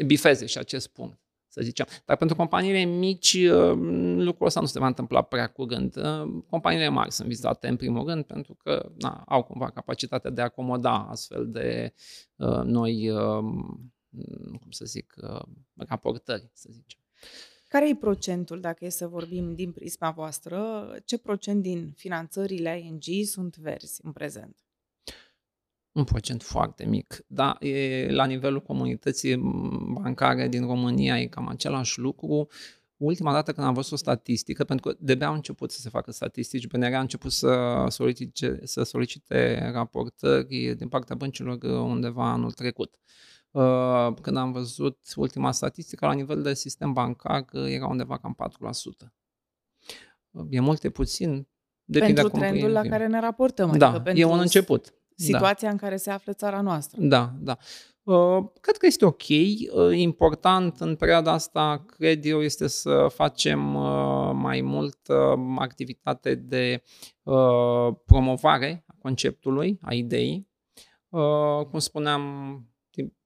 bifeze 0.07 0.47
și 0.47 0.59
acest 0.59 0.89
punct 0.89 1.21
să 1.53 1.61
zicem. 1.63 1.87
Dar 2.05 2.17
pentru 2.17 2.37
companiile 2.37 2.85
mici, 2.85 3.33
um, 3.33 4.23
lucrul 4.23 4.47
ăsta 4.47 4.61
nu 4.61 4.67
se 4.67 4.79
va 4.79 4.87
întâmpla 4.87 5.23
prea 5.23 5.47
curând. 5.47 5.97
Uh, 5.97 6.43
companiile 6.49 6.89
mari 6.89 7.13
sunt 7.13 7.29
vizate 7.29 7.69
în 7.69 7.77
primul 7.77 8.07
rând 8.07 8.25
pentru 8.25 8.55
că 8.55 8.93
na, 8.99 9.25
au 9.27 9.43
cumva 9.43 9.71
capacitatea 9.71 10.31
de 10.31 10.41
a 10.41 10.45
acomoda 10.45 11.07
astfel 11.11 11.51
de 11.51 11.95
uh, 12.37 12.61
noi, 12.65 13.11
uh, 13.11 13.43
cum 14.61 14.71
să 14.71 14.85
zic, 14.85 15.15
uh, 15.23 15.43
raportări, 15.77 16.51
să 16.53 16.69
zicem. 16.73 16.99
Care 17.71 17.89
e 17.89 17.95
procentul, 17.95 18.61
dacă 18.61 18.85
e 18.85 18.89
să 18.89 19.07
vorbim 19.07 19.55
din 19.55 19.73
prisma 19.73 20.11
voastră, 20.11 20.89
ce 21.05 21.19
procent 21.19 21.63
din 21.63 21.93
finanțările 21.97 22.81
ING 22.81 23.27
sunt 23.27 23.57
verzi 23.57 24.01
în 24.05 24.13
prezent? 24.13 24.57
Un 25.93 26.05
procent 26.05 26.43
foarte 26.43 26.87
mic, 26.87 27.25
da, 27.27 27.57
e, 27.61 28.11
la 28.11 28.25
nivelul 28.25 28.63
comunității 28.63 29.37
bancare 29.93 30.49
din 30.49 30.67
România 30.67 31.21
e 31.21 31.27
cam 31.27 31.49
același 31.49 31.99
lucru. 31.99 32.49
Ultima 32.97 33.33
dată 33.33 33.53
când 33.53 33.67
am 33.67 33.75
văzut 33.75 33.93
o 33.93 33.97
statistică, 33.97 34.65
pentru 34.65 34.91
că 34.91 34.97
de 35.01 35.25
au 35.25 35.35
început 35.35 35.71
să 35.71 35.81
se 35.81 35.89
facă 35.89 36.11
statistici, 36.11 36.67
BNR 36.67 36.95
a 36.95 37.01
început 37.01 37.33
să 37.33 37.85
solicite, 37.89 38.61
să 38.63 38.83
solicite 38.83 39.71
raportări 39.73 40.75
din 40.77 40.89
partea 40.89 41.17
băncilor 41.17 41.63
undeva 41.63 42.31
anul 42.31 42.53
trecut. 42.53 42.95
Uh, 42.95 43.40
când 44.23 44.37
am 44.37 44.53
văzut 44.53 44.99
ultima 45.17 45.53
statistică, 45.53 46.07
la 46.07 46.13
nivel 46.13 46.43
de 46.43 46.55
sistem 46.55 46.93
bancar 46.93 47.45
era 47.53 47.87
undeva 47.87 48.19
cam 48.19 48.37
4%. 49.05 49.07
Uh, 50.31 50.47
e 50.51 50.61
mult, 50.61 50.85
e 50.85 50.91
puțin. 50.91 51.49
Depinde 51.85 52.21
pentru 52.21 52.39
trendul 52.39 52.71
la 52.71 52.83
care 52.83 53.07
ne 53.07 53.21
raportăm. 53.21 53.79
Da, 53.79 53.87
adică 53.87 54.03
pentru 54.03 54.23
e 54.23 54.25
un 54.25 54.39
început. 54.39 54.95
Situația 55.17 55.69
da. 55.69 55.73
în 55.73 55.77
care 55.77 55.97
se 55.97 56.11
află 56.11 56.33
țara 56.33 56.61
noastră. 56.61 57.01
Da, 57.03 57.33
da. 57.39 57.57
Uh, 58.03 58.45
cred 58.61 58.77
că 58.77 58.87
este 58.87 59.05
ok. 59.05 59.29
Important 59.93 60.81
în 60.81 60.97
perioada 60.97 61.33
asta, 61.33 61.85
cred 61.87 62.25
eu, 62.25 62.43
este 62.43 62.67
să 62.67 63.07
facem 63.15 63.59
mai 64.37 64.61
mult 64.61 64.99
activitate 65.57 66.35
de 66.35 66.83
promovare 68.05 68.85
a 68.87 68.95
conceptului, 68.99 69.79
a 69.83 69.95
ideii. 69.95 70.49
Cum 71.71 71.79
spuneam, 71.79 72.23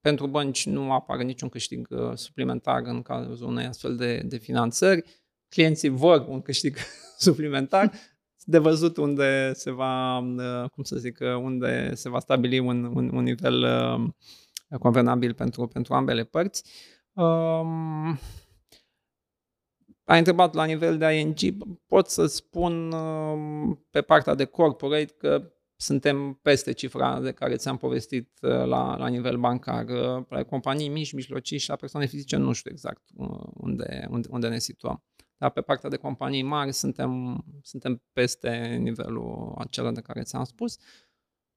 pentru 0.04 0.26
bănci 0.26 0.66
nu 0.66 0.92
apare 0.92 1.22
niciun 1.22 1.48
câștig 1.48 1.88
uh, 1.90 2.14
suplimentar 2.14 2.82
în 2.84 3.02
cazul 3.02 3.46
unei 3.46 3.66
astfel 3.66 3.96
de, 3.96 4.22
de 4.24 4.36
finanțări. 4.36 5.04
Clienții 5.48 5.88
vor 5.88 6.26
un 6.28 6.42
câștig 6.42 6.76
suplimentar. 7.26 7.92
De 8.44 8.58
văzut 8.58 8.96
unde 8.96 9.52
se 9.52 9.70
va, 9.70 10.18
uh, 10.18 10.70
cum 10.70 10.82
să 10.82 10.96
zic, 10.96 11.18
uh, 11.20 11.34
unde 11.34 11.94
se 11.94 12.08
va 12.08 12.18
stabili 12.18 12.58
un, 12.58 12.84
un, 12.84 13.10
un 13.14 13.22
nivel 13.22 13.64
convenabil 14.78 15.34
pentru, 15.34 15.66
pentru 15.66 15.94
ambele 15.94 16.24
părți. 16.24 16.64
Um, 17.12 18.18
ai 20.04 20.18
întrebat 20.18 20.54
la 20.54 20.64
nivel 20.64 20.98
de 20.98 21.06
ING, 21.06 21.38
pot 21.86 22.08
să 22.08 22.26
spun 22.26 22.92
um, 22.92 23.86
pe 23.90 24.00
partea 24.00 24.34
de 24.34 24.44
corporate 24.44 25.14
că 25.18 25.52
suntem 25.84 26.38
peste 26.42 26.72
cifra 26.72 27.20
de 27.20 27.32
care 27.32 27.56
ți-am 27.56 27.76
povestit 27.76 28.38
uh, 28.42 28.50
la, 28.50 28.96
la 28.96 29.08
nivel 29.08 29.38
bancar. 29.38 29.84
Uh, 29.88 30.24
la 30.28 30.42
companii 30.42 30.88
mici, 30.88 31.12
mijlocii 31.12 31.58
și 31.58 31.68
la 31.68 31.76
persoane 31.76 32.06
fizice 32.06 32.36
nu 32.36 32.52
știu 32.52 32.70
exact 32.70 33.02
uh, 33.14 33.46
unde, 33.54 34.06
unde, 34.10 34.28
unde 34.30 34.48
ne 34.48 34.58
situăm. 34.58 35.04
Dar 35.36 35.50
pe 35.50 35.60
partea 35.60 35.90
de 35.90 35.96
companii 35.96 36.42
mari 36.42 36.72
suntem, 36.72 37.44
suntem 37.62 38.02
peste 38.12 38.78
nivelul 38.80 39.54
acela 39.58 39.92
de 39.92 40.00
care 40.00 40.22
ți-am 40.22 40.44
spus. 40.44 40.78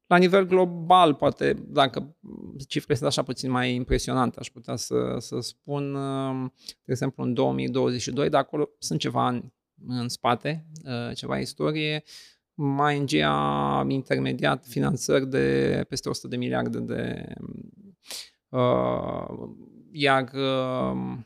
La 0.05 0.17
nivel 0.17 0.45
global, 0.45 1.13
poate, 1.13 1.53
dacă 1.53 2.17
cifrele 2.67 2.97
sunt 2.97 3.09
așa 3.09 3.23
puțin 3.23 3.51
mai 3.51 3.73
impresionante, 3.73 4.39
aș 4.39 4.49
putea 4.49 4.75
să, 4.75 5.15
să 5.19 5.39
spun, 5.39 5.93
de 6.83 6.91
exemplu, 6.91 7.23
în 7.23 7.33
2022, 7.33 8.29
dar 8.29 8.41
acolo 8.41 8.69
sunt 8.79 8.99
ceva 8.99 9.25
ani 9.25 9.53
în 9.87 10.07
spate, 10.07 10.67
ceva 11.13 11.39
istorie, 11.39 12.03
ING 12.57 13.13
a 13.13 13.85
intermediat 13.87 14.65
finanțări 14.65 15.29
de 15.29 15.85
peste 15.89 16.09
100 16.09 16.27
de 16.27 16.37
miliarde 16.37 16.79
de 16.79 17.33
uh, 18.49 19.49
iar 19.91 20.33
uh, 20.33 21.17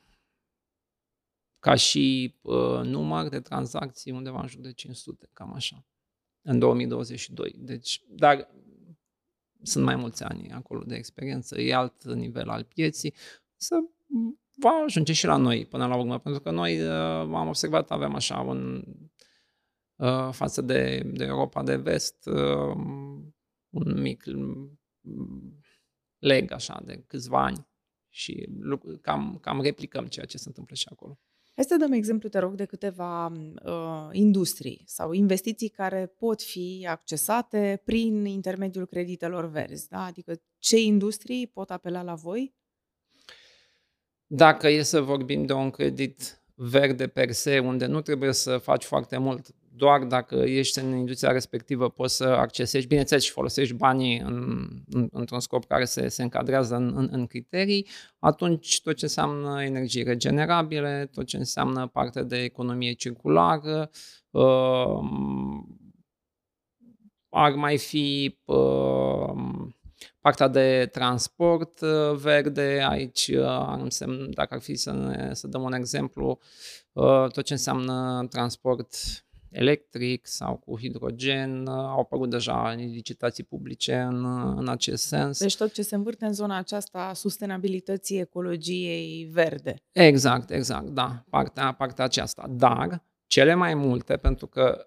ca 1.60 1.76
și 1.76 2.36
uh, 2.42 2.82
număr 2.84 3.30
de 3.30 3.40
tranzacții 3.40 4.12
undeva 4.12 4.42
în 4.42 4.48
jur 4.48 4.62
de 4.62 4.74
500, 4.74 5.30
cam 5.34 5.54
așa, 5.54 5.86
în 6.42 6.60
2022. 6.60 7.56
Deci, 7.58 8.04
dar 8.10 8.50
sunt 9.62 9.86
mai 9.86 9.96
mulți 9.96 10.24
ani 10.24 10.52
acolo 10.52 10.84
de 10.84 10.96
experiență, 10.96 11.62
e 11.62 11.74
alt 11.74 12.04
nivel 12.04 12.50
al 12.50 12.64
pieții, 12.64 13.14
să 13.56 13.76
va 14.56 14.70
ajunge 14.86 15.14
și 15.14 15.26
la 15.26 15.36
noi 15.36 15.66
până 15.66 15.88
la 15.88 15.96
urmă, 15.96 16.20
pentru 16.20 16.42
că 16.42 16.52
noi 16.52 16.82
uh, 16.82 16.90
am 17.36 17.48
observat, 17.48 17.92
avem 17.92 18.16
așa 18.16 18.40
un 18.40 18.84
Uh, 20.02 20.30
față 20.32 20.62
de, 20.62 21.02
de 21.14 21.24
Europa 21.24 21.64
de 21.64 21.76
vest 21.76 22.26
uh, 22.26 22.76
un 23.70 24.02
mic 24.02 24.24
leg 26.18 26.52
așa 26.52 26.82
de 26.86 27.04
câțiva 27.08 27.44
ani 27.44 27.68
și 28.10 28.50
cam, 29.02 29.38
cam 29.42 29.62
replicăm 29.62 30.06
ceea 30.06 30.26
ce 30.26 30.38
se 30.38 30.48
întâmplă 30.48 30.76
și 30.76 30.88
acolo. 30.92 31.20
Hai 31.56 31.64
să 31.64 31.76
dăm 31.78 31.92
exemplu, 31.92 32.30
te 32.30 32.40
rog, 32.40 32.56
de 32.56 32.66
câteva 32.66 33.26
uh, 33.66 34.10
industrii 34.12 34.84
sau 34.86 35.12
investiții 35.12 35.70
care 35.70 36.14
pot 36.18 36.42
fi 36.42 36.88
accesate 36.90 37.82
prin 37.86 38.26
intermediul 38.26 38.86
creditelor 38.86 39.50
verzi. 39.50 39.88
Da? 39.88 40.04
Adică 40.06 40.42
ce 40.58 40.78
industrii 40.82 41.48
pot 41.48 41.70
apela 41.70 42.02
la 42.02 42.16
voi? 42.16 42.56
Dacă 44.26 44.68
e 44.68 44.82
să 44.82 45.02
vorbim 45.02 45.46
de 45.46 45.54
un 45.54 45.70
credit 45.70 46.44
verde 46.56 47.08
per 47.08 47.32
se, 47.32 47.60
unde 47.60 47.86
nu 47.86 48.02
trebuie 48.02 48.32
să 48.32 48.58
faci 48.58 48.84
foarte 48.84 49.18
mult, 49.18 49.56
doar 49.74 50.04
dacă 50.04 50.36
ești 50.36 50.80
în 50.80 50.96
industria 50.96 51.32
respectivă 51.32 51.90
poți 51.90 52.16
să 52.16 52.24
accesezi, 52.24 52.88
bineînțeles, 52.88 53.24
și 53.24 53.32
folosești 53.32 53.74
banii 53.74 54.20
în, 54.20 54.68
în, 54.90 55.08
într-un 55.12 55.40
scop 55.40 55.66
care 55.66 55.86
se, 55.86 56.08
se 56.08 56.24
încadrează 56.24 56.76
în, 56.76 56.94
în, 56.96 57.08
în 57.12 57.26
criterii, 57.26 57.88
atunci 58.20 58.82
tot 58.82 58.96
ce 58.96 59.06
înseamnă 59.06 59.64
energii 59.64 60.04
regenerabile, 60.04 61.10
tot 61.12 61.26
ce 61.26 61.38
înseamnă 61.38 61.88
parte 61.88 62.24
de 62.24 62.44
economie 62.44 62.94
circulară, 62.94 63.90
uh, 64.30 65.00
ar 67.30 67.52
mai 67.52 67.78
fi 67.78 68.38
uh, 68.46 69.34
partea 70.20 70.48
de 70.48 70.90
transport 70.92 71.82
uh, 71.82 72.16
verde, 72.16 72.86
aici 72.90 73.28
uh, 73.28 73.46
ar 73.46 73.80
însemn, 73.80 74.32
dacă 74.34 74.54
ar 74.54 74.62
fi 74.62 74.76
să, 74.76 74.92
ne, 74.92 75.34
să 75.34 75.48
dăm 75.48 75.62
un 75.62 75.74
exemplu, 75.74 76.40
uh, 76.92 77.28
tot 77.32 77.44
ce 77.44 77.54
înseamnă 77.54 78.28
transport 78.30 78.96
electric 79.52 80.28
sau 80.28 80.56
cu 80.56 80.80
hidrogen, 80.80 81.68
au 81.68 82.00
apărut 82.00 82.30
deja 82.30 82.74
licitații 82.74 83.44
publice 83.44 83.96
în, 83.96 84.26
în 84.58 84.68
acest 84.68 85.04
sens. 85.04 85.40
Deci 85.40 85.58
tot 85.58 85.74
ce 85.74 85.82
se 85.82 85.96
învârte 85.96 86.26
în 86.26 86.34
zona 86.34 86.58
aceasta 86.58 87.00
a 87.00 87.14
sustenabilității 87.14 88.20
ecologiei 88.20 89.30
verde. 89.32 89.76
Exact, 89.92 90.50
exact, 90.50 90.88
da, 90.88 91.24
partea, 91.30 91.72
partea 91.72 92.06
aceasta. 92.06 92.46
Dar 92.50 93.04
cele 93.28 93.54
mai 93.54 93.74
multe, 93.74 94.18
pentru 94.18 94.48
că 94.48 94.86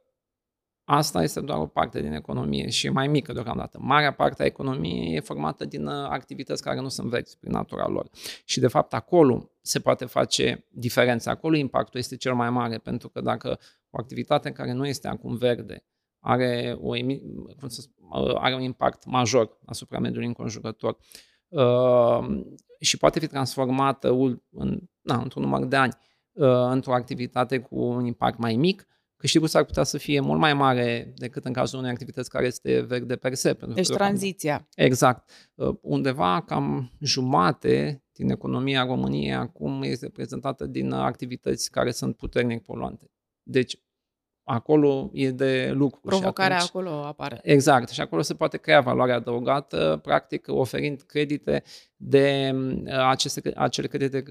Asta 0.86 1.22
este 1.22 1.40
doar 1.40 1.58
o 1.58 1.66
parte 1.66 2.00
din 2.00 2.12
economie 2.12 2.68
și 2.68 2.86
e 2.86 2.90
mai 2.90 3.06
mică 3.06 3.32
deocamdată. 3.32 3.78
Marea 3.80 4.12
parte 4.12 4.42
a 4.42 4.46
economiei 4.46 5.14
e 5.14 5.20
formată 5.20 5.64
din 5.64 5.86
uh, 5.86 6.06
activități 6.08 6.62
care 6.62 6.80
nu 6.80 6.88
sunt 6.88 7.08
verzi 7.10 7.38
prin 7.38 7.52
natura 7.52 7.88
lor. 7.88 8.08
Și 8.44 8.60
de 8.60 8.66
fapt 8.66 8.94
acolo 8.94 9.50
se 9.60 9.80
poate 9.80 10.04
face 10.04 10.66
diferența. 10.70 11.30
Acolo 11.30 11.56
impactul 11.56 12.00
este 12.00 12.16
cel 12.16 12.34
mai 12.34 12.50
mare, 12.50 12.78
pentru 12.78 13.08
că 13.08 13.20
dacă 13.20 13.58
o 13.94 14.00
activitate 14.00 14.50
care 14.50 14.72
nu 14.72 14.86
este 14.86 15.08
acum 15.08 15.36
verde 15.36 15.84
are, 16.24 16.76
o, 16.80 16.90
cum 17.58 17.68
să 17.68 17.80
spun, 17.80 18.06
uh, 18.10 18.34
are 18.34 18.54
un 18.54 18.60
impact 18.60 19.04
major 19.06 19.58
asupra 19.66 19.98
mediului 19.98 20.26
înconjurător 20.26 20.96
uh, 21.48 22.44
și 22.80 22.96
poate 22.96 23.18
fi 23.18 23.26
transformată 23.26 24.08
în, 24.50 24.80
na, 25.00 25.20
într-un 25.22 25.42
număr 25.42 25.64
de 25.64 25.76
ani 25.76 25.92
uh, 26.32 26.46
într-o 26.70 26.94
activitate 26.94 27.58
cu 27.58 27.76
un 27.76 28.04
impact 28.04 28.38
mai 28.38 28.56
mic, 28.56 28.86
câștigul 29.16 29.48
s-ar 29.48 29.64
putea 29.64 29.82
să 29.82 29.98
fie 29.98 30.20
mult 30.20 30.40
mai 30.40 30.54
mare 30.54 31.12
decât 31.16 31.44
în 31.44 31.52
cazul 31.52 31.78
unei 31.78 31.90
activități 31.90 32.30
care 32.30 32.46
este 32.46 32.80
verde 32.80 33.16
per 33.16 33.34
se. 33.34 33.54
Pentru 33.54 33.76
deci 33.76 33.88
că 33.88 33.94
tranziția. 33.94 34.68
Exact. 34.74 35.30
Uh, 35.54 35.76
undeva 35.80 36.42
cam 36.46 36.92
jumate 37.00 38.04
din 38.12 38.30
economia 38.30 38.84
României 38.84 39.34
acum 39.34 39.82
este 39.82 40.04
reprezentată 40.04 40.66
din 40.66 40.92
activități 40.92 41.70
care 41.70 41.90
sunt 41.90 42.16
puternic 42.16 42.62
poluante. 42.62 43.10
Deci 43.42 43.83
acolo 44.44 45.10
e 45.12 45.30
de 45.30 45.70
lucru. 45.74 46.00
Provocarea 46.00 46.58
și 46.58 46.64
atunci, 46.66 46.86
acolo 46.86 47.04
apare. 47.04 47.40
Exact. 47.42 47.88
Și 47.88 48.00
acolo 48.00 48.22
se 48.22 48.34
poate 48.34 48.56
crea 48.56 48.80
valoare 48.80 49.12
adăugată, 49.12 49.98
practic 50.02 50.46
oferind 50.48 51.02
credite 51.02 51.62
de 51.96 52.52
uh, 52.54 52.92
aceste, 53.08 53.52
acele 53.56 53.86
credite, 53.86 54.22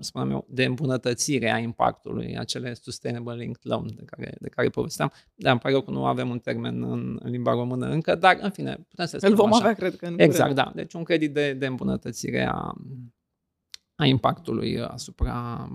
spuneam 0.00 0.30
eu, 0.30 0.46
de 0.48 0.64
îmbunătățire 0.64 1.52
a 1.52 1.58
impactului, 1.58 2.38
acele 2.38 2.74
sustainable 2.74 3.34
linked 3.34 3.60
loan 3.62 3.86
de 3.94 4.02
care, 4.06 4.34
de 4.40 4.48
care 4.48 4.68
povesteam. 4.68 5.12
Dar 5.34 5.50
îmi 5.52 5.60
pare 5.60 5.80
că 5.80 5.90
nu 5.90 6.06
avem 6.06 6.28
un 6.30 6.38
termen 6.38 6.82
în, 6.82 7.18
în 7.22 7.30
limba 7.30 7.52
română 7.52 7.86
încă, 7.86 8.14
dar 8.14 8.38
în 8.40 8.50
fine, 8.50 8.86
putem 8.88 9.06
să 9.06 9.18
Îl 9.20 9.34
vom 9.34 9.52
așa. 9.52 9.60
avea, 9.60 9.74
cred 9.74 9.96
că 9.96 10.06
în 10.06 10.14
Exact, 10.18 10.50
curând. 10.50 10.66
da. 10.66 10.72
Deci 10.74 10.92
un 10.92 11.02
credit 11.02 11.34
de, 11.34 11.52
de 11.52 11.66
îmbunătățire 11.66 12.48
a, 12.50 12.72
a 13.94 14.04
impactului 14.04 14.80
asupra 14.80 15.68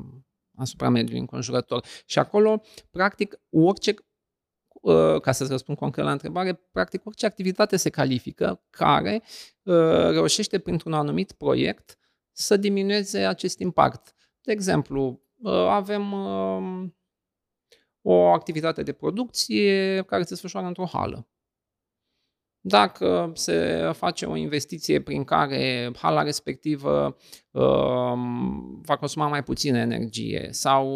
asupra 0.59 0.89
mediului 0.89 1.19
înconjurător. 1.19 1.85
Și 2.05 2.19
acolo, 2.19 2.61
practic, 2.89 3.39
orice, 3.49 3.93
uh, 4.67 5.21
ca 5.21 5.31
să-ți 5.31 5.51
răspund 5.51 5.77
concret 5.77 6.05
la 6.05 6.11
întrebare, 6.11 6.53
practic 6.71 7.05
orice 7.05 7.25
activitate 7.25 7.77
se 7.77 7.89
califică 7.89 8.65
care 8.69 9.21
uh, 9.63 10.09
reușește 10.09 10.59
printr-un 10.59 10.93
anumit 10.93 11.31
proiect 11.31 11.97
să 12.31 12.57
diminueze 12.57 13.19
acest 13.25 13.59
impact. 13.59 14.13
De 14.41 14.51
exemplu, 14.51 15.21
uh, 15.37 15.51
avem 15.51 16.13
o 18.01 18.13
activitate 18.13 18.83
de 18.83 18.93
producție 18.93 20.01
care 20.01 20.21
se 20.21 20.29
desfășoară 20.29 20.67
într-o 20.67 20.85
hală. 20.85 21.29
Dacă 22.61 23.31
se 23.33 23.89
face 23.93 24.25
o 24.25 24.35
investiție 24.35 25.01
prin 25.01 25.23
care 25.23 25.91
hala 25.95 26.21
respectivă 26.21 27.17
uh, 27.51 28.13
va 28.81 28.97
consuma 28.99 29.27
mai 29.27 29.43
puțină 29.43 29.77
energie 29.77 30.47
sau 30.51 30.87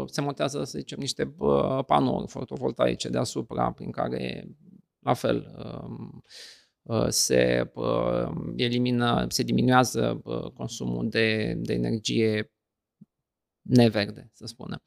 uh, 0.00 0.08
se 0.10 0.20
montează, 0.20 0.64
să 0.64 0.78
zicem, 0.78 0.98
niște 0.98 1.34
uh, 1.38 1.84
panouri 1.86 2.30
fotovoltaice 2.30 3.08
deasupra 3.08 3.72
prin 3.72 3.90
care, 3.90 4.48
la 4.98 5.14
fel, 5.14 5.56
um, 5.64 6.22
uh, 6.82 7.06
se 7.08 7.70
uh, 7.74 8.30
elimină, 8.56 9.26
se 9.28 9.42
diminuează 9.42 10.20
uh, 10.24 10.50
consumul 10.50 11.08
de, 11.08 11.54
de 11.56 11.72
energie 11.72 12.52
neverde, 13.62 14.30
să 14.32 14.46
spunem. 14.46 14.82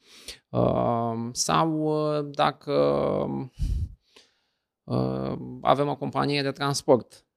Uh, 0.50 1.30
sau 1.32 1.82
uh, 1.82 2.30
dacă 2.32 2.72
Uh, 3.38 3.48
avem 5.62 5.88
o 5.88 5.96
companie 5.96 6.42
de 6.42 6.52
transport 6.52 7.28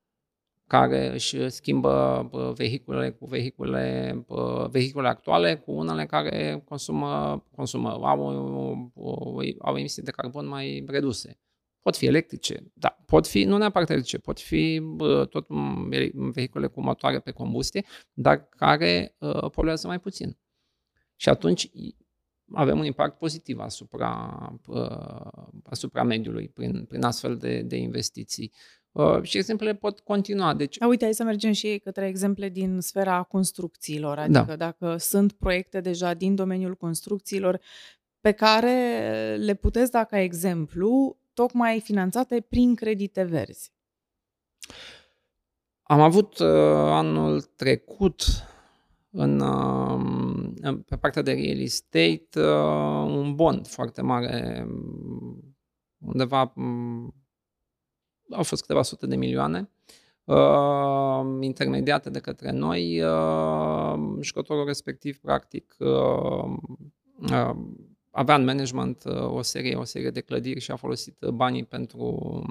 care 0.71 1.13
își 1.13 1.49
schimbă 1.49 2.29
uh, 2.33 2.53
vehiculele 2.55 3.11
cu 3.11 3.27
vehicule, 3.27 4.15
uh, 4.27 4.69
vehicule 4.69 5.09
actuale 5.09 5.57
cu 5.57 5.73
unele 5.73 6.07
care 6.07 6.63
consumă, 6.65 7.45
consumă 7.57 7.91
au, 7.91 8.93
au 9.59 9.77
emisii 9.77 10.03
de 10.03 10.11
carbon 10.11 10.47
mai 10.47 10.85
reduse. 10.87 11.41
Pot 11.81 11.97
fi 11.97 12.07
electrice, 12.07 12.71
da, 12.75 12.97
pot 13.07 13.27
fi, 13.27 13.45
nu 13.45 13.57
neapărat 13.57 13.91
electrice, 13.91 14.19
pot 14.19 14.41
fi 14.41 14.83
tot 15.31 15.47
vehicule 16.13 16.67
cu 16.67 16.81
motoare 16.83 17.21
pe 17.21 17.31
combustie, 17.31 17.85
dar 18.13 18.49
care 18.49 19.17
poluează 19.53 19.87
mai 19.87 20.01
puțin. 20.01 20.39
Și 21.17 21.29
atunci 21.29 21.71
avem 22.53 22.79
un 22.79 22.85
impact 22.85 23.19
pozitiv 23.19 23.59
asupra, 23.59 24.39
uh, 24.67 25.49
asupra 25.65 26.03
mediului 26.03 26.49
prin, 26.49 26.85
prin 26.85 27.03
astfel 27.03 27.37
de, 27.37 27.63
de 27.63 27.77
investiții. 27.77 28.53
Uh, 28.93 29.23
și 29.23 29.37
exemplele 29.37 29.75
pot 29.75 30.01
continua. 30.01 30.55
Deci... 30.55 30.83
A, 30.83 30.87
uite, 30.87 31.05
hai 31.05 31.15
să 31.15 31.25
mergem 31.25 31.53
și 31.53 31.81
către 31.85 32.07
exemple 32.07 32.49
din 32.49 32.81
sfera 32.81 33.23
construcțiilor. 33.23 34.15
Da. 34.15 34.23
Adică 34.23 34.57
da. 34.57 34.57
dacă 34.57 34.97
sunt 34.97 35.33
proiecte 35.33 35.81
deja 35.81 36.15
din 36.15 36.35
domeniul 36.35 36.75
construcțiilor 36.75 37.61
pe 38.21 38.33
care 38.33 39.37
le 39.39 39.55
puteți 39.55 39.91
da 39.91 40.05
ca 40.05 40.21
exemplu, 40.21 41.19
tocmai 41.33 41.81
finanțate 41.81 42.41
prin 42.41 42.75
credite 42.75 43.23
verzi. 43.23 43.73
Am 45.83 46.01
avut 46.01 46.39
uh, 46.39 46.49
anul 46.73 47.43
trecut 47.43 48.25
în, 49.13 49.41
um, 49.41 50.55
pe 50.87 50.97
partea 50.97 51.23
de 51.23 51.33
real 51.33 51.61
estate 51.61 52.41
uh, 52.41 53.07
un 53.07 53.35
bond 53.35 53.67
foarte 53.67 54.03
mare, 54.03 54.67
undeva 55.99 56.53
mm, 56.55 57.15
au 58.31 58.43
fost 58.43 58.61
câteva 58.61 58.83
sute 58.83 59.07
de 59.07 59.17
milioane 59.17 59.71
uh, 60.25 61.21
intermediate 61.41 62.11
de 62.11 62.19
către 62.19 62.51
noi. 62.51 63.03
Uh, 63.03 64.19
jucătorul 64.21 64.67
respectiv, 64.67 65.19
practic, 65.19 65.77
avea 68.11 68.35
în 68.35 68.45
management 68.45 69.05
o 69.27 69.43
serie, 69.43 69.75
o 69.75 69.85
serie 69.85 70.11
de 70.11 70.21
clădiri 70.21 70.61
și 70.61 70.71
a 70.71 70.77
folosit 70.77 71.19
banii 71.33 71.65
pentru 71.65 72.43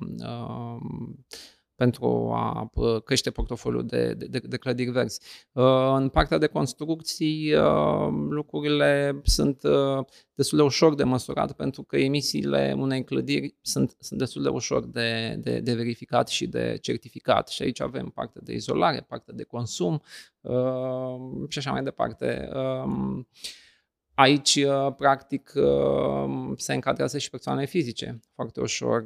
pentru 1.80 2.32
a 2.34 2.72
crește 3.06 3.32
portofoliul 3.32 3.86
de, 3.86 4.14
de, 4.14 4.40
de 4.44 4.58
clădiri 4.58 4.90
verzi. 4.90 5.22
Uh, 5.52 5.64
în 5.96 6.10
partea 6.10 6.38
de 6.38 6.48
construcții, 6.48 7.54
uh, 7.54 8.08
lucrurile 8.30 9.22
sunt 9.24 9.64
uh, 9.64 10.06
destul 10.34 10.58
de 10.58 10.64
ușor 10.64 10.96
de 10.96 11.04
măsurat 11.04 11.52
pentru 11.52 11.84
că 11.84 11.98
emisiile 11.98 12.76
unei 12.78 13.04
clădiri 13.04 13.56
sunt, 13.62 13.96
sunt 14.00 14.20
destul 14.20 14.44
de 14.44 14.50
ușor 14.50 14.86
de, 14.86 15.36
de, 15.40 15.60
de 15.60 15.74
verificat 15.74 16.28
și 16.28 16.48
de 16.48 16.78
certificat. 16.82 17.48
Și 17.48 17.64
aici 17.64 17.82
avem 17.82 18.10
partea 18.10 18.42
de 18.44 18.54
izolare, 18.54 19.06
partea 19.08 19.34
de 19.34 19.44
consum 19.44 20.02
și 21.48 21.58
așa 21.58 21.72
mai 21.72 21.84
departe. 21.84 22.50
Um, 22.54 23.28
aici, 24.14 24.66
practic, 24.98 25.54
se 26.56 26.74
încadrează 26.74 27.18
și 27.18 27.30
persoanele 27.30 27.66
fizice 27.66 28.20
foarte 28.36 28.60
ușor 28.60 29.06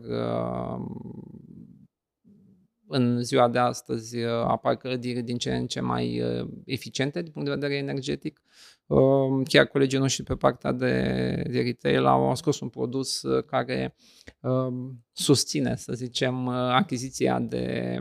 în 2.93 3.23
ziua 3.23 3.49
de 3.49 3.59
astăzi 3.59 4.17
uh, 4.17 4.31
apar 4.31 4.75
clădiri 4.75 5.21
din 5.21 5.37
ce 5.37 5.55
în 5.55 5.67
ce 5.67 5.79
mai 5.79 6.21
uh, 6.21 6.47
eficiente 6.65 7.21
din 7.21 7.31
punct 7.31 7.47
de 7.47 7.53
vedere 7.53 7.75
energetic. 7.75 8.41
Um, 8.85 9.43
chiar 9.43 9.65
colegii 9.65 9.99
noștri 9.99 10.23
pe 10.23 10.35
partea 10.35 10.71
de, 10.71 10.91
de 11.49 11.61
retail 11.61 12.05
au 12.05 12.35
scos 12.35 12.59
un 12.59 12.69
produs 12.69 13.21
uh, 13.21 13.43
care 13.43 13.95
um, 14.39 15.05
susține, 15.11 15.75
să 15.75 15.93
zicem, 15.93 16.47
achiziția 16.47 17.39
de 17.39 17.97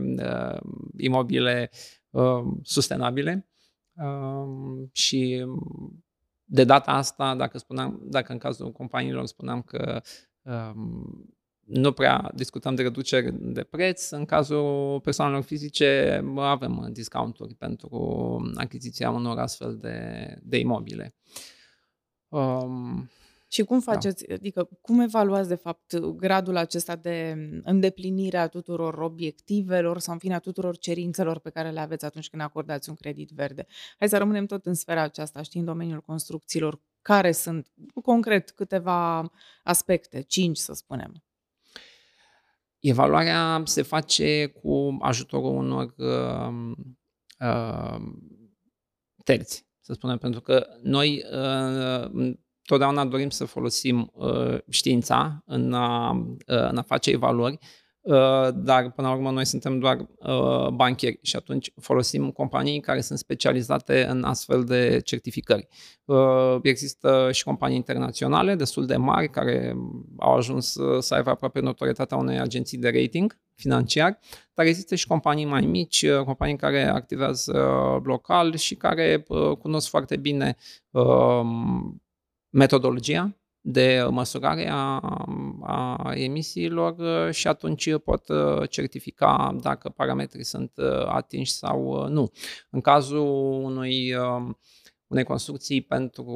imobile 0.96 1.70
um, 2.10 2.60
sustenabile 2.62 3.46
și 4.92 5.46
de 6.44 6.64
data 6.64 6.92
asta, 6.92 7.34
dacă, 7.34 7.58
spuneam, 7.58 8.00
dacă 8.04 8.32
în 8.32 8.38
cazul 8.38 8.72
companiilor 8.72 9.26
spuneam 9.26 9.62
că 9.62 10.02
Um, 10.42 11.34
nu 11.64 11.92
prea 11.92 12.30
discutăm 12.34 12.74
de 12.74 12.82
reduceri 12.82 13.52
de 13.52 13.62
preț. 13.62 14.10
În 14.10 14.24
cazul 14.24 15.00
persoanelor 15.00 15.42
fizice 15.42 16.20
avem 16.36 16.88
discounturi 16.92 17.54
pentru 17.54 18.52
achiziția 18.54 19.10
unor 19.10 19.38
astfel 19.38 19.76
de, 19.76 20.38
de 20.42 20.58
imobile. 20.58 21.14
Um, 22.28 23.10
și 23.48 23.62
cum 23.62 23.78
da. 23.84 23.92
faceți, 23.92 24.26
da. 24.26 24.34
adică 24.34 24.68
cum 24.80 25.00
evaluați 25.00 25.48
de 25.48 25.54
fapt 25.54 25.96
gradul 25.98 26.56
acesta 26.56 26.96
de 26.96 27.36
îndeplinire 27.62 28.36
a 28.36 28.46
tuturor 28.46 28.98
obiectivelor 28.98 29.98
sau 29.98 30.12
în 30.12 30.18
fine 30.18 30.34
a 30.34 30.38
tuturor 30.38 30.78
cerințelor 30.78 31.38
pe 31.38 31.50
care 31.50 31.70
le 31.70 31.80
aveți 31.80 32.04
atunci 32.04 32.28
când 32.28 32.42
acordați 32.42 32.88
un 32.88 32.94
credit 32.94 33.30
verde? 33.30 33.66
Hai 33.98 34.08
să 34.08 34.18
rămânem 34.18 34.46
tot 34.46 34.66
în 34.66 34.74
sfera 34.74 35.02
aceasta, 35.02 35.42
știi, 35.42 35.60
în 35.60 35.66
domeniul 35.66 36.00
construcțiilor, 36.00 36.80
care 37.02 37.32
sunt 37.32 37.72
concret 38.02 38.50
câteva 38.50 39.30
aspecte, 39.62 40.20
cinci 40.20 40.56
să 40.56 40.72
spunem. 40.72 41.22
Evaluarea 42.82 43.62
se 43.64 43.82
face 43.82 44.46
cu 44.46 44.96
ajutorul 45.00 45.56
unor 45.56 45.94
uh, 45.96 46.72
uh, 47.40 48.00
terți, 49.24 49.66
să 49.80 49.92
spunem, 49.92 50.18
pentru 50.18 50.40
că 50.40 50.66
noi 50.82 51.24
uh, 51.32 52.32
totdeauna 52.62 53.04
dorim 53.04 53.30
să 53.30 53.44
folosim 53.44 54.10
uh, 54.14 54.58
știința 54.68 55.42
în 55.46 55.72
a, 55.72 56.10
uh, 56.10 56.36
în 56.46 56.76
a 56.76 56.82
face 56.82 57.10
evaluări, 57.10 57.58
uh, 57.60 57.81
dar 58.54 58.90
până 58.90 59.08
la 59.08 59.14
urmă 59.14 59.30
noi 59.30 59.46
suntem 59.46 59.78
doar 59.78 59.96
uh, 59.98 60.68
bancheri 60.68 61.18
și 61.22 61.36
atunci 61.36 61.72
folosim 61.80 62.30
companii 62.30 62.80
care 62.80 63.00
sunt 63.00 63.18
specializate 63.18 64.06
în 64.06 64.24
astfel 64.24 64.64
de 64.64 65.00
certificări. 65.04 65.68
Uh, 66.04 66.56
există 66.62 67.28
și 67.32 67.44
companii 67.44 67.76
internaționale 67.76 68.54
destul 68.54 68.86
de 68.86 68.96
mari 68.96 69.30
care 69.30 69.76
au 70.18 70.34
ajuns 70.34 70.76
să 70.98 71.14
aibă 71.14 71.30
aproape 71.30 71.60
notorietatea 71.60 72.16
unei 72.16 72.38
agenții 72.38 72.78
de 72.78 72.90
rating 72.90 73.38
financiar, 73.54 74.18
dar 74.54 74.66
există 74.66 74.94
și 74.94 75.06
companii 75.06 75.44
mai 75.44 75.60
mici, 75.60 76.02
uh, 76.02 76.24
companii 76.24 76.56
care 76.56 76.86
activează 76.86 77.52
local 78.04 78.56
și 78.56 78.74
care 78.74 79.24
uh, 79.28 79.56
cunosc 79.56 79.88
foarte 79.88 80.16
bine 80.16 80.56
metodologia 82.50 83.36
de 83.64 84.06
măsurare 84.10 84.68
a, 84.70 85.00
a 85.62 86.12
emisiilor 86.14 86.98
uh, 86.98 87.34
și 87.34 87.48
atunci 87.48 87.98
pot 87.98 88.28
uh, 88.28 88.68
certifica 88.70 89.56
dacă 89.60 89.88
parametrii 89.88 90.44
sunt 90.44 90.72
uh, 90.76 91.06
atinși 91.06 91.52
sau 91.52 92.08
nu. 92.08 92.30
În 92.70 92.80
cazul 92.80 93.26
unui 93.62 94.14
um, 94.14 94.58
unei 95.06 95.24
construcții 95.24 95.80
pentru 95.80 96.32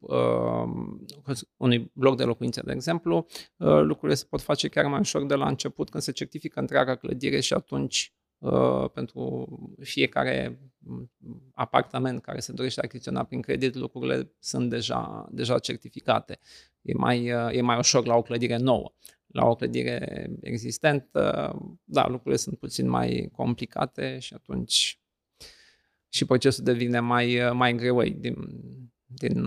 uh, 0.00 1.36
unui 1.56 1.90
bloc 1.94 2.16
de 2.16 2.24
locuințe, 2.24 2.60
de 2.64 2.72
exemplu, 2.72 3.26
uh, 3.56 3.80
lucrurile 3.80 4.14
se 4.14 4.26
pot 4.28 4.40
face 4.40 4.68
chiar 4.68 4.86
mai 4.86 5.00
ușor 5.00 5.26
de 5.26 5.34
la 5.34 5.48
început 5.48 5.90
când 5.90 6.02
se 6.02 6.12
certifică 6.12 6.60
întreaga 6.60 6.94
clădire 6.94 7.40
și 7.40 7.52
atunci 7.52 8.14
Uh, 8.40 8.90
pentru 8.92 9.48
fiecare 9.80 10.48
mm, 10.48 10.69
apartament 11.54 12.22
care 12.22 12.40
se 12.40 12.52
dorește 12.52 12.80
achiziționa 12.80 13.24
prin 13.24 13.40
credit, 13.40 13.74
lucrurile 13.74 14.32
sunt 14.38 14.70
deja, 14.70 15.28
deja 15.30 15.58
certificate. 15.58 16.38
E 16.82 16.92
mai, 16.94 17.32
uh, 17.32 17.56
e 17.56 17.60
mai 17.60 17.78
ușor 17.78 18.06
la 18.06 18.14
o 18.14 18.22
clădire 18.22 18.56
nouă. 18.56 18.92
La 19.26 19.46
o 19.46 19.54
clădire 19.54 20.30
existentă, 20.40 21.54
da, 21.84 22.08
lucrurile 22.08 22.36
sunt 22.36 22.58
puțin 22.58 22.88
mai 22.88 23.28
complicate 23.32 24.18
și 24.18 24.34
atunci 24.34 25.00
și 26.08 26.24
procesul 26.24 26.64
devine 26.64 27.00
mai, 27.00 27.46
uh, 27.46 27.52
mai 27.52 27.74
greu 27.74 28.02
din, 28.02 28.36
din, 29.06 29.44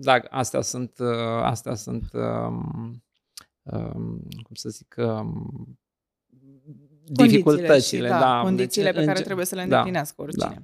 dar 0.00 0.26
astea 0.30 0.60
sunt, 0.60 1.00
astea 1.42 1.74
sunt 1.74 2.12
um, 2.12 3.02
um, 3.62 4.28
cum 4.42 4.54
să 4.54 4.68
zic, 4.68 4.94
um, 4.98 5.78
dificultățile. 7.06 8.06
Și, 8.06 8.12
da, 8.12 8.18
da, 8.18 8.40
condițiile 8.42 8.90
deci, 8.90 9.00
pe 9.00 9.06
care 9.06 9.20
trebuie 9.20 9.46
să 9.46 9.54
le 9.54 9.60
da, 9.60 9.66
îndeplinească 9.66 10.14
da, 10.16 10.22
oricine. 10.22 10.54
Da. 10.54 10.62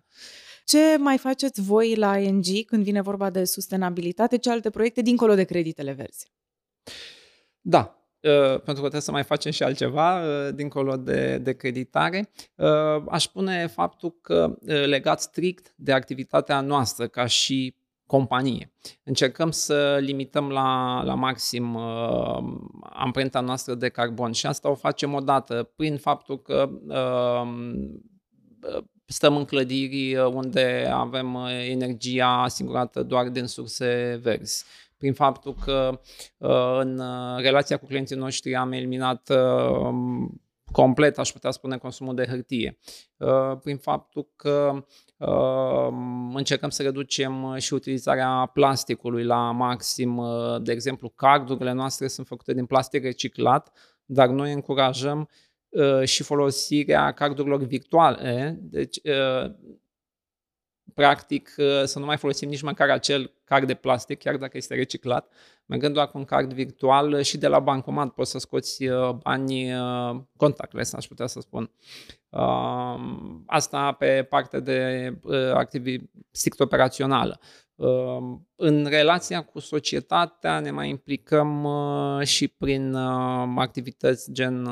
Ce 0.65 0.97
mai 0.99 1.19
faceți 1.19 1.61
voi 1.61 1.95
la 1.95 2.19
ING 2.19 2.45
când 2.67 2.85
vine 2.85 3.01
vorba 3.01 3.31
de 3.31 3.45
sustenabilitate? 3.45 4.39
Ce 4.39 4.51
alte 4.51 4.71
proiecte 4.71 5.03
dincolo 5.03 5.35
de 5.35 5.45
creditele 5.45 5.93
verzi? 5.93 6.33
Da, 7.61 8.03
Uh, 8.23 8.31
pentru 8.41 8.63
că 8.65 8.79
trebuie 8.81 9.01
să 9.01 9.11
mai 9.11 9.23
facem 9.23 9.53
și 9.53 9.63
altceva 9.63 10.21
uh, 10.21 10.55
dincolo 10.55 10.97
de, 10.97 11.39
de 11.39 11.53
creditare. 11.53 12.31
Uh, 12.55 12.69
aș 13.11 13.23
spune 13.23 13.67
faptul 13.67 14.19
că 14.21 14.59
legat 14.65 15.21
strict 15.21 15.73
de 15.77 15.93
activitatea 15.93 16.61
noastră 16.61 17.07
ca 17.07 17.27
și 17.27 17.77
companie. 18.13 18.73
Încercăm 19.03 19.51
să 19.51 19.99
limităm 20.01 20.49
la, 20.49 21.03
la 21.05 21.15
maxim 21.15 21.75
uh, 21.75 22.43
amprenta 22.83 23.41
noastră 23.41 23.75
de 23.75 23.89
carbon 23.89 24.33
și 24.33 24.47
asta 24.47 24.71
o 24.71 24.75
facem 24.75 25.15
odată 25.15 25.73
prin 25.77 25.97
faptul 25.97 26.43
că 26.43 26.71
uh, 26.89 27.43
stăm 29.07 29.37
în 29.37 29.45
clădiri 29.45 30.17
unde 30.17 30.91
avem 30.93 31.39
energia 31.69 32.43
asigurată 32.43 33.03
doar 33.03 33.29
din 33.29 33.47
surse 33.47 34.21
verzi 34.23 34.65
prin 35.03 35.15
faptul 35.15 35.55
că 35.65 36.01
uh, 36.39 36.79
în 36.81 37.03
relația 37.39 37.77
cu 37.77 37.87
clienții 37.87 38.17
noștri 38.17 38.57
am 38.57 38.73
eliminat 38.73 39.31
uh, 39.31 39.95
complet, 40.73 41.19
aș 41.19 41.31
putea 41.31 41.51
spune, 41.51 41.79
consumul 41.79 42.15
de 42.15 42.27
hârtie. 42.27 42.79
Uh, 43.17 43.59
prin 43.63 43.77
faptul 43.77 44.29
că 44.37 44.85
uh, 45.17 45.89
încercăm 46.35 46.71
să 46.71 46.83
reducem 46.83 47.43
uh, 47.43 47.57
și 47.57 47.75
utilizarea 47.75 48.51
plasticului 48.53 49.25
la 49.25 49.51
maxim. 49.51 50.23
De 50.63 50.73
exemplu, 50.73 51.09
cardurile 51.09 51.73
noastre 51.73 52.07
sunt 52.07 52.27
făcute 52.27 52.55
din 52.55 52.67
plastic 52.67 53.03
reciclat, 53.03 53.73
dar 54.05 54.29
noi 54.29 54.53
încurajăm 54.53 55.29
și 56.05 56.23
folosirea 56.23 57.13
cardurilor 57.13 57.63
virtuale. 57.63 58.59
Deci, 58.61 59.01
practic, 60.95 61.55
să 61.85 61.99
nu 61.99 62.05
mai 62.05 62.17
folosim 62.17 62.49
nici 62.49 62.63
măcar 62.63 62.91
acel 62.91 63.33
card 63.45 63.67
de 63.67 63.75
plastic, 63.75 64.19
chiar 64.19 64.37
dacă 64.37 64.57
este 64.57 64.75
reciclat, 64.75 65.33
mergând 65.67 65.95
doar 65.95 66.09
cu 66.09 66.19
un 66.19 66.25
card 66.25 66.53
virtual 66.53 67.23
și 67.23 67.39
de 67.39 67.47
la 67.47 67.59
bancomat 67.59 68.09
poți 68.09 68.31
să 68.31 68.39
scoți 68.39 68.87
uh, 68.87 69.11
bani 69.11 69.75
uh, 69.75 70.21
contactless, 70.37 70.93
aș 70.93 71.07
putea 71.07 71.27
să 71.27 71.41
spun. 71.41 71.71
Um, 72.29 73.43
asta 73.47 73.93
pe 73.93 74.23
partea 74.23 74.61
de 74.61 75.11
uh, 75.23 75.53
activi 75.53 75.97
strict 76.31 76.61
operațională. 76.61 77.41
Um, 77.75 78.49
în 78.57 78.87
relația 78.87 79.43
cu 79.43 79.59
societatea 79.59 80.61
ne 80.61 80.71
mai 80.71 80.89
implicăm 80.89 81.69
și 82.23 82.49
prin 82.49 82.95
activități 83.57 84.33
gen 84.33 84.69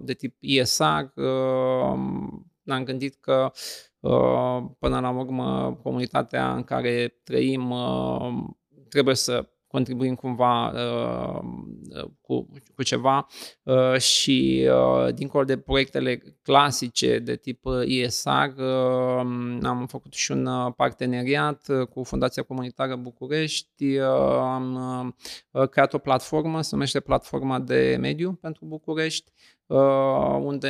de 0.00 0.12
tip 0.12 0.36
ESR. 0.40 1.04
Ne-am 2.62 2.84
gândit 2.84 3.14
că 3.20 3.52
până 4.78 5.00
la 5.00 5.10
urmă 5.10 5.78
comunitatea 5.82 6.54
în 6.54 6.62
care 6.62 7.20
trăim 7.24 7.74
trebuie 8.88 9.14
să 9.14 9.48
contribuim 9.74 10.14
cumva 10.14 10.68
uh, 10.68 12.04
cu, 12.20 12.48
cu 12.74 12.82
ceva. 12.82 13.26
Uh, 13.62 13.96
și 13.96 14.68
uh, 14.70 15.14
dincolo 15.14 15.44
de 15.44 15.58
proiectele 15.58 16.22
clasice 16.42 17.18
de 17.18 17.36
tip 17.36 17.64
ISR, 17.84 18.60
am 19.62 19.86
făcut 19.88 20.12
și 20.12 20.32
un 20.32 20.72
parteneriat 20.76 21.66
cu 21.90 22.02
Fundația 22.02 22.42
Comunitară 22.42 22.96
București, 22.96 23.98
am 24.40 25.16
creat 25.70 25.94
o 25.94 25.98
platformă, 25.98 26.62
se 26.62 26.68
numește 26.72 27.00
Platforma 27.00 27.58
de 27.58 27.96
Mediu 28.00 28.32
pentru 28.32 28.64
București, 28.64 29.32
unde 30.40 30.68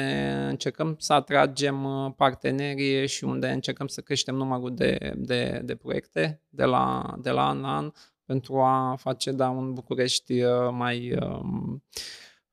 încercăm 0.49 0.97
să 0.99 1.13
atragem 1.13 1.87
partenerii 2.17 3.09
și 3.09 3.25
unde 3.25 3.49
încercăm 3.49 3.87
să 3.87 4.01
creștem 4.01 4.35
numărul 4.35 4.75
de, 4.75 5.13
de, 5.17 5.61
de 5.65 5.75
proiecte 5.75 6.41
de 6.49 6.65
la, 6.65 7.15
de 7.23 7.31
la 7.31 7.49
an 7.49 7.61
la 7.61 7.77
an, 7.77 7.93
pentru 8.25 8.61
a 8.61 8.95
face 8.99 9.33
da, 9.33 9.49
un 9.49 9.73
București 9.73 10.43
uh, 10.43 10.69
mai, 10.71 11.17
um, 11.21 11.83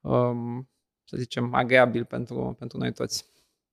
um, 0.01 0.69
să 1.03 1.17
zicem, 1.17 1.53
agreabil 1.53 2.05
pentru, 2.05 2.55
pentru 2.59 2.77
noi 2.77 2.93
toți. 2.93 3.30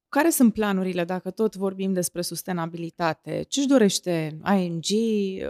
Care 0.09 0.31
sunt 0.31 0.53
planurile, 0.53 1.05
dacă 1.05 1.31
tot 1.31 1.57
vorbim 1.57 1.93
despre 1.93 2.23
sustenabilitate? 2.23 3.43
Ce 3.49 3.61
își 3.61 3.69
dorește 3.69 4.41
ING 4.59 4.85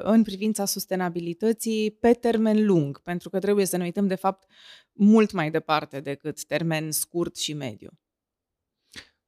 în 0.02 0.22
privința 0.22 0.64
sustenabilității 0.64 1.90
pe 1.90 2.12
termen 2.12 2.66
lung? 2.66 3.00
Pentru 3.02 3.30
că 3.30 3.38
trebuie 3.38 3.64
să 3.64 3.76
ne 3.76 3.84
uităm, 3.84 4.06
de 4.06 4.14
fapt, 4.14 4.46
mult 4.92 5.32
mai 5.32 5.50
departe 5.50 6.00
decât 6.00 6.44
termen 6.44 6.90
scurt 6.90 7.36
și 7.36 7.52
mediu. 7.52 7.90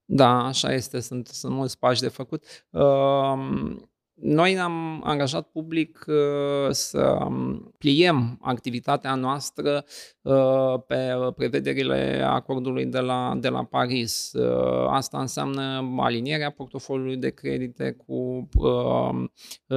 Da, 0.04 0.44
așa 0.44 0.72
este, 0.72 1.00
sunt, 1.00 1.26
sunt 1.26 1.52
mulți 1.52 1.78
pași 1.78 2.00
de 2.00 2.08
făcut. 2.08 2.66
Uh, 2.70 3.76
noi 4.20 4.54
ne-am 4.54 5.00
angajat 5.04 5.48
public 5.48 6.04
uh, 6.06 6.70
să 6.70 7.18
pliem 7.78 8.38
activitatea 8.40 9.14
noastră 9.14 9.84
uh, 10.22 10.74
pe 10.86 11.12
prevederile 11.36 12.22
acordului 12.24 12.86
de 12.86 12.98
la, 12.98 13.36
de 13.40 13.48
la 13.48 13.64
Paris. 13.64 14.32
Uh, 14.32 14.86
asta 14.88 15.20
înseamnă 15.20 15.94
alinierea 15.98 16.50
portofoliului 16.50 17.16
de 17.16 17.30
credite 17.30 17.96
cu 18.06 18.48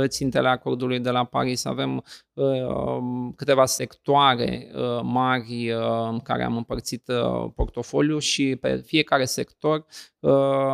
țintele 0.07 0.47
acordului 0.47 0.99
de 0.99 1.09
la 1.09 1.23
Paris. 1.23 1.65
Avem 1.65 2.03
câteva 3.35 3.65
sectoare 3.65 4.71
mari 5.03 5.71
în 6.09 6.19
care 6.19 6.43
am 6.43 6.57
împărțit 6.57 7.03
portofoliul 7.55 8.19
și 8.19 8.55
pe 8.61 8.75
fiecare 8.75 9.25
sector 9.25 9.85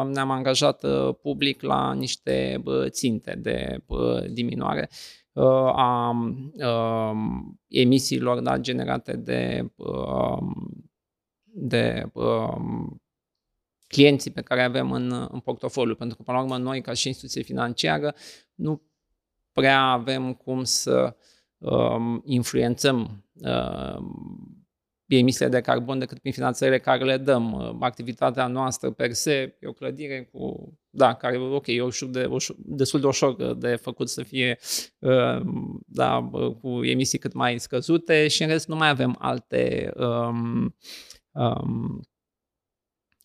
ne-am 0.06 0.32
angajat 0.32 0.86
public 1.22 1.62
la 1.62 1.94
niște 1.94 2.64
ținte 2.88 3.36
de 3.36 3.84
diminuare 4.32 4.90
a 5.74 6.16
emisiilor 7.68 8.40
da, 8.40 8.58
generate 8.58 9.16
de, 9.16 9.72
de 11.44 12.12
clienții 13.88 14.32
pe 14.32 14.42
care 14.42 14.64
avem 14.64 14.92
în, 14.92 15.28
în 15.32 15.40
portofoliu. 15.40 15.96
Pentru 15.96 16.18
că, 16.18 16.24
până 16.24 16.38
la 16.38 16.44
urmă, 16.44 16.58
noi, 16.58 16.82
ca 16.82 16.94
și 16.94 17.08
instituție 17.08 17.42
financiară, 17.42 18.16
nu 18.56 18.82
prea 19.52 19.82
avem 19.82 20.34
cum 20.34 20.64
să 20.64 21.16
um, 21.58 22.22
influențăm 22.26 23.26
um, 23.34 24.59
emisiile 25.18 25.52
de 25.52 25.62
carbon 25.62 26.00
decât 26.00 26.20
prin 26.20 26.32
finanțările 26.32 26.80
care 26.80 27.04
le 27.04 27.18
dăm. 27.18 27.78
Activitatea 27.80 28.48
noastră 28.48 28.92
per 28.92 29.12
se 29.14 29.58
e 29.60 29.68
o 29.68 29.72
clădire 29.72 30.30
cu, 30.32 30.74
da, 30.90 31.14
care 31.14 31.38
ok, 31.38 31.68
e 31.68 31.82
ușor 31.82 32.10
de, 32.10 32.26
ușor, 32.26 32.56
destul 32.60 33.00
de 33.00 33.08
ușor 33.08 33.54
de 33.54 33.76
făcut 33.76 34.10
să 34.10 34.24
fie 34.24 34.58
uh, 35.00 35.42
da, 35.86 36.30
cu 36.62 36.84
emisii 36.84 37.20
cât 37.20 37.34
mai 37.34 37.60
scăzute 37.60 38.28
și 38.28 38.42
în 38.42 38.48
rest 38.48 38.68
nu 38.68 38.76
mai 38.76 38.90
avem 38.90 39.16
alte 39.20 39.92
um, 39.96 40.76
um, 41.32 42.02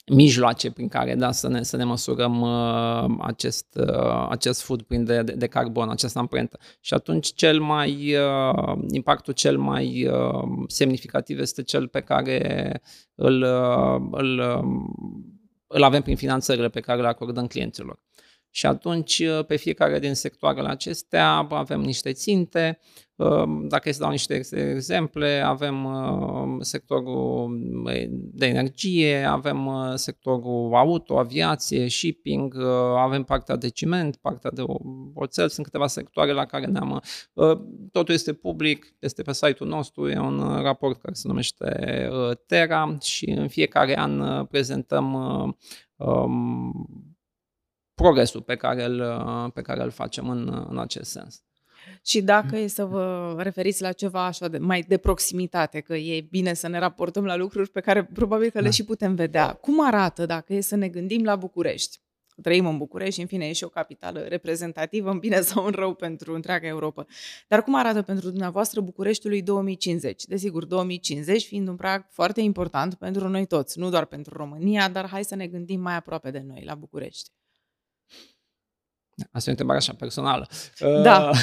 mijloace 0.07 0.71
prin 0.71 0.88
care 0.88 1.14
da, 1.14 1.33
să, 1.33 1.49
ne, 1.49 1.62
să 1.62 1.77
ne 1.77 1.85
măsurăm 1.85 2.40
uh, 2.40 3.17
acest, 3.21 3.67
uh, 3.75 4.27
acest 4.31 4.62
footprint 4.62 5.07
de, 5.07 5.23
de, 5.23 5.33
de 5.33 5.47
carbon, 5.47 5.90
această 5.90 6.19
amprentă. 6.19 6.59
Și 6.81 6.95
atunci 6.95 7.33
cel 7.35 7.61
mai, 7.61 8.17
uh, 8.17 8.79
impactul 8.90 9.33
cel 9.33 9.59
mai 9.59 10.07
uh, 10.07 10.64
semnificativ 10.67 11.38
este 11.38 11.62
cel 11.62 11.88
pe 11.88 12.01
care 12.01 12.81
îl, 13.14 13.43
uh, 13.43 14.09
îl, 14.11 14.38
uh, 14.38 14.64
îl 15.67 15.83
avem 15.83 16.03
prin 16.03 16.17
finanțările 16.17 16.69
pe 16.69 16.81
care 16.81 17.01
le 17.01 17.09
acordăm 17.09 17.47
clienților. 17.47 18.01
Și 18.51 18.67
atunci, 18.67 19.19
uh, 19.19 19.45
pe 19.47 19.57
fiecare 19.57 19.99
din 19.99 20.14
sectoarele 20.14 20.69
acestea 20.69 21.29
avem 21.51 21.81
niște 21.81 22.12
ținte. 22.12 22.79
Uh, 22.81 23.04
dacă 23.68 23.92
să 23.92 24.00
dau 24.00 24.11
niște 24.11 24.35
exemple, 24.53 25.40
avem 25.40 25.85
uh, 25.85 26.57
sectorul 26.61 27.59
de 28.33 28.46
energie, 28.46 29.24
avem 29.24 29.70
sectorul 29.94 30.74
auto, 30.74 31.18
aviație, 31.18 31.88
shipping, 31.88 32.55
avem 32.96 33.22
partea 33.22 33.57
de 33.57 33.68
ciment, 33.68 34.16
partea 34.16 34.50
de 34.50 34.62
oțel, 35.14 35.48
sunt 35.48 35.66
câteva 35.66 35.87
sectoare 35.87 36.33
la 36.33 36.44
care 36.44 36.66
ne-am... 36.66 37.03
Totul 37.92 38.14
este 38.14 38.33
public, 38.33 38.94
este 38.98 39.22
pe 39.22 39.33
site-ul 39.33 39.68
nostru, 39.68 40.09
e 40.09 40.18
un 40.18 40.62
raport 40.62 41.00
care 41.00 41.14
se 41.14 41.29
numește 41.29 42.09
Terra 42.46 42.96
și 43.00 43.31
în 43.31 43.48
fiecare 43.48 43.98
an 43.98 44.44
prezentăm 44.44 45.14
um, 45.96 46.72
progresul 47.94 48.42
pe 48.42 48.55
care 48.55 48.85
îl, 48.85 49.03
pe 49.55 49.62
care 49.62 49.83
îl 49.83 49.90
facem 49.90 50.29
în, 50.29 50.66
în 50.68 50.79
acest 50.79 51.11
sens. 51.11 51.44
Și 52.07 52.23
dacă 52.23 52.57
e 52.57 52.67
să 52.67 52.85
vă 52.85 53.35
referiți 53.38 53.83
la 53.83 53.93
ceva 53.93 54.25
așa 54.25 54.49
de, 54.49 54.59
mai 54.59 54.81
de 54.81 54.97
proximitate, 54.97 55.81
că 55.81 55.95
e 55.95 56.27
bine 56.31 56.55
să 56.55 56.69
ne 56.69 56.79
raportăm 56.79 57.25
la 57.25 57.37
lucruri 57.37 57.71
pe 57.71 57.81
care 57.81 58.05
probabil 58.05 58.51
că 58.51 58.59
le 58.59 58.64
da. 58.64 58.71
și 58.71 58.85
putem 58.85 59.14
vedea. 59.14 59.53
Cum 59.53 59.87
arată 59.87 60.27
dacă 60.27 60.55
e 60.55 60.61
să 60.61 60.77
ne 60.77 60.88
gândim 60.88 61.25
la 61.25 61.37
București? 61.37 62.03
Trăim 62.43 62.67
în 62.67 62.77
București, 62.79 63.21
în 63.21 63.27
fine, 63.27 63.47
e 63.47 63.53
și 63.53 63.64
o 63.64 63.69
capitală 63.69 64.21
reprezentativă, 64.21 65.11
în 65.11 65.19
bine 65.19 65.40
sau 65.40 65.64
în 65.64 65.73
rău 65.73 65.95
pentru 65.95 66.35
întreaga 66.35 66.67
Europa. 66.67 67.07
Dar 67.49 67.62
cum 67.62 67.75
arată 67.75 68.03
pentru 68.03 68.29
dumneavoastră 68.29 68.81
Bucureștiului 68.81 69.43
2050? 69.43 70.25
Desigur, 70.25 70.64
2050 70.64 71.45
fiind 71.45 71.69
un 71.69 71.77
prag 71.77 72.07
foarte 72.11 72.40
important 72.40 72.95
pentru 72.95 73.29
noi 73.29 73.47
toți, 73.47 73.79
nu 73.79 73.90
doar 73.90 74.05
pentru 74.05 74.37
România, 74.37 74.88
dar 74.88 75.09
hai 75.09 75.25
să 75.25 75.35
ne 75.35 75.47
gândim 75.47 75.81
mai 75.81 75.95
aproape 75.95 76.31
de 76.31 76.45
noi, 76.47 76.62
la 76.64 76.75
București. 76.75 77.31
Asta 79.17 79.38
e 79.38 79.47
o 79.47 79.51
întrebare 79.51 79.79
așa 79.79 79.95
personală. 79.95 80.49
Da. 81.03 81.29
Uh, 81.29 81.37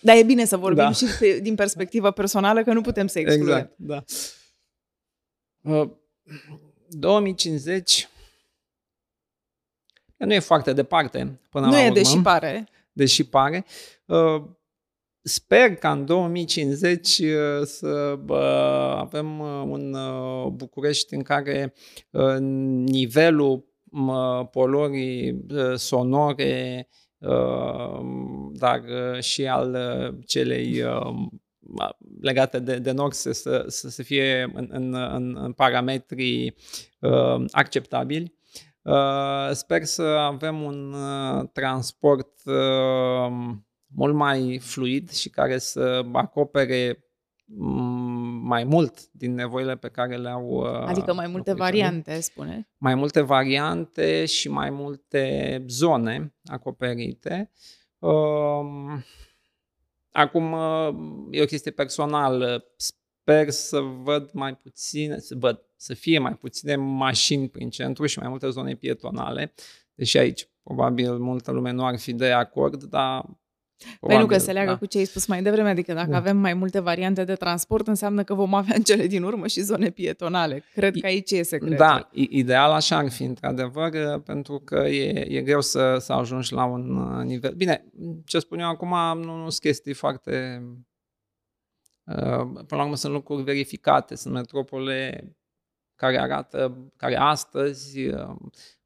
Dar 0.00 0.16
e 0.16 0.22
bine 0.22 0.44
să 0.44 0.56
vorbim 0.56 0.84
da. 0.84 0.92
și 0.92 1.04
pe, 1.18 1.38
din 1.38 1.54
perspectivă 1.54 2.10
personală, 2.10 2.62
că 2.62 2.72
nu 2.72 2.80
putem 2.80 3.06
să 3.06 3.18
excludem. 3.18 3.56
Exact, 3.56 3.74
da. 3.76 4.04
Uh, 5.72 5.90
2050 6.88 8.08
nu 10.16 10.34
e 10.34 10.38
foarte 10.38 10.72
departe 10.72 11.40
până 11.50 11.66
nu 11.66 11.72
la 11.72 11.78
urmă. 11.78 11.90
Nu 11.90 11.98
e, 11.98 12.02
deși 12.02 12.18
pare. 12.18 12.68
Deși 12.92 13.24
pare. 13.24 13.64
Uh, 14.06 14.42
sper 15.22 15.74
ca 15.74 15.92
în 15.92 16.04
2050 16.04 17.18
uh, 17.18 17.26
să 17.64 18.18
uh, 18.28 18.36
avem 18.96 19.40
uh, 19.40 19.62
un 19.66 19.94
uh, 19.94 20.46
București 20.46 21.14
în 21.14 21.22
care 21.22 21.74
uh, 22.10 22.36
nivelul 22.38 23.68
poluării 24.50 25.46
sonore, 25.74 26.88
dar 28.52 28.82
și 29.20 29.46
al 29.46 29.76
celei 30.26 30.84
legate 32.20 32.58
de, 32.58 32.78
de 32.78 32.90
NOx 32.90 33.16
să, 33.16 33.32
să, 33.66 33.88
să 33.88 34.02
fie 34.02 34.50
în, 34.54 34.68
în, 34.70 34.94
în, 34.94 35.36
în 35.40 35.52
parametri 35.52 36.54
uh, 36.98 37.44
acceptabili. 37.50 38.38
Uh, 38.82 39.50
sper 39.52 39.84
să 39.84 40.02
avem 40.02 40.62
un 40.62 40.92
uh, 40.92 41.48
transport 41.52 42.30
uh, 42.44 43.52
mult 43.86 44.14
mai 44.14 44.58
fluid 44.62 45.10
și 45.10 45.28
care 45.28 45.58
să 45.58 46.04
acopere 46.12 47.04
mai 48.50 48.64
mult 48.64 49.12
din 49.12 49.34
nevoile 49.34 49.76
pe 49.76 49.88
care 49.88 50.16
le 50.16 50.28
au. 50.28 50.48
Uh, 50.48 50.66
adică 50.66 51.14
mai 51.14 51.26
multe 51.26 51.52
variante, 51.52 52.20
spune. 52.20 52.68
Mai 52.78 52.94
multe 52.94 53.20
variante 53.20 54.26
și 54.26 54.48
mai 54.48 54.70
multe 54.70 55.64
zone 55.68 56.34
acoperite. 56.44 57.50
Um, 57.98 59.04
acum, 60.12 60.52
uh, 60.52 60.94
e 61.30 61.42
o 61.42 61.44
chestie 61.44 61.70
personală. 61.70 62.64
Sper 62.76 63.50
să 63.50 63.80
văd 63.80 64.30
mai 64.32 64.54
puține, 64.54 65.18
să 65.18 65.34
văd, 65.38 65.60
să 65.76 65.94
fie 65.94 66.18
mai 66.18 66.34
puține 66.34 66.76
mașini 66.76 67.48
prin 67.48 67.70
centru 67.70 68.06
și 68.06 68.18
mai 68.18 68.28
multe 68.28 68.48
zone 68.48 68.74
pietonale. 68.74 69.54
Deși 69.94 70.18
aici 70.18 70.48
probabil 70.62 71.18
multă 71.18 71.50
lume 71.50 71.70
nu 71.70 71.84
ar 71.86 71.98
fi 71.98 72.12
de 72.12 72.30
acord, 72.30 72.84
dar 72.84 73.24
Păi 74.00 74.18
nu 74.18 74.26
că 74.26 74.38
se 74.38 74.52
leagă 74.52 74.70
da. 74.70 74.76
cu 74.76 74.86
ce 74.86 74.98
ai 74.98 75.04
spus 75.04 75.26
mai 75.26 75.42
devreme, 75.42 75.68
adică 75.68 75.92
dacă 75.92 76.10
da. 76.10 76.16
avem 76.16 76.36
mai 76.36 76.54
multe 76.54 76.80
variante 76.80 77.24
de 77.24 77.34
transport, 77.34 77.86
înseamnă 77.86 78.22
că 78.22 78.34
vom 78.34 78.54
avea 78.54 78.74
în 78.76 78.82
cele 78.90 79.06
din 79.06 79.22
urmă 79.22 79.46
și 79.46 79.60
zone 79.60 79.90
pietonale. 79.90 80.64
Cred 80.74 80.96
că 81.00 81.06
aici 81.06 81.30
e 81.30 81.42
secretul. 81.42 81.76
Da, 81.76 82.08
ideal 82.12 82.70
așa 82.70 82.96
ar 82.96 83.10
fi, 83.10 83.22
într-adevăr, 83.22 84.20
pentru 84.24 84.58
că 84.58 84.76
e, 84.76 85.36
e 85.36 85.42
greu 85.42 85.60
să, 85.60 85.96
să 86.00 86.12
ajungi 86.12 86.52
la 86.52 86.64
un 86.64 86.96
uh, 86.96 87.24
nivel... 87.24 87.52
Bine, 87.52 87.84
ce 88.24 88.38
spun 88.38 88.58
eu 88.58 88.68
acum 88.68 88.94
nu, 89.18 89.34
nu 89.34 89.48
sunt 89.48 89.60
chestii 89.60 89.92
foarte... 89.92 90.62
Uh, 92.04 92.16
până 92.42 92.66
la 92.68 92.82
urmă 92.82 92.96
sunt 92.96 93.12
lucruri 93.12 93.42
verificate, 93.42 94.14
sunt 94.14 94.34
metropole 94.34 95.30
care 95.94 96.20
arată, 96.20 96.90
care 96.96 97.16
astăzi 97.16 98.06
uh, 98.06 98.36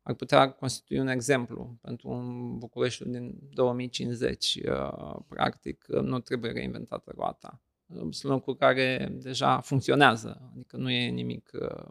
ar 0.04 0.14
putea 0.14 0.50
constitui 0.50 0.98
un 0.98 1.08
exemplu 1.08 1.78
pentru 1.80 2.08
un 2.08 2.58
București 2.58 3.08
din 3.08 3.38
2050. 3.50 4.58
Uh, 4.68 5.16
practic, 5.28 5.84
nu 5.86 6.20
trebuie 6.20 6.50
reinventată 6.50 7.12
roata. 7.14 7.62
Sunt 8.10 8.32
lucruri 8.32 8.58
care 8.58 9.08
deja 9.12 9.60
funcționează, 9.60 10.50
adică 10.52 10.76
nu 10.76 10.90
e 10.90 11.08
nimic, 11.08 11.50
uh, 11.52 11.86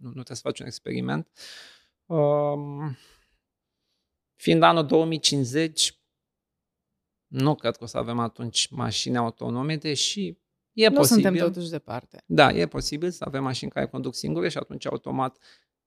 nu, 0.00 0.06
nu 0.06 0.10
trebuie 0.10 0.36
să 0.36 0.42
faci 0.42 0.60
un 0.60 0.66
experiment. 0.66 1.28
Um, 2.06 2.96
fiind 4.36 4.62
anul 4.62 4.86
2050, 4.86 5.98
nu 7.26 7.54
cred 7.54 7.76
că 7.76 7.84
o 7.84 7.86
să 7.86 7.98
avem 7.98 8.18
atunci 8.18 8.68
mașini 8.68 9.16
autonome, 9.16 9.76
deși 9.76 10.36
e 10.72 10.88
nu 10.88 10.94
posibil. 10.94 11.22
suntem 11.22 11.46
totuși 11.46 11.70
departe. 11.70 12.22
Da, 12.26 12.52
e 12.52 12.66
posibil 12.66 13.10
să 13.10 13.24
avem 13.26 13.42
mașini 13.42 13.70
care 13.70 13.86
conduc 13.86 14.14
singure 14.14 14.48
și 14.48 14.58
atunci 14.58 14.86
automat 14.86 15.38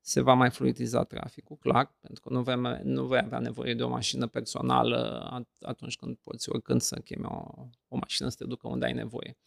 se 0.02 0.22
va 0.22 0.34
mai 0.34 0.50
fluidiza 0.50 1.04
traficul, 1.04 1.58
clar, 1.58 1.96
pentru 2.00 2.22
că 2.22 2.34
nu 2.34 2.42
vei, 2.42 2.80
nu 2.84 3.06
vei 3.06 3.20
avea 3.20 3.40
nevoie 3.40 3.74
de 3.74 3.84
o 3.84 3.90
mașină 3.90 4.28
personală 4.28 5.30
atunci 5.62 5.96
când 5.96 6.18
poți 6.18 6.50
oricând 6.50 6.82
să 6.82 7.00
chemi 7.00 7.26
o, 7.26 7.68
o 7.88 7.98
mașină 7.98 8.30
să 8.30 8.36
te 8.38 8.46
ducă 8.46 8.68
unde 8.68 8.86
ai 8.86 8.94
nevoie. 8.94 9.38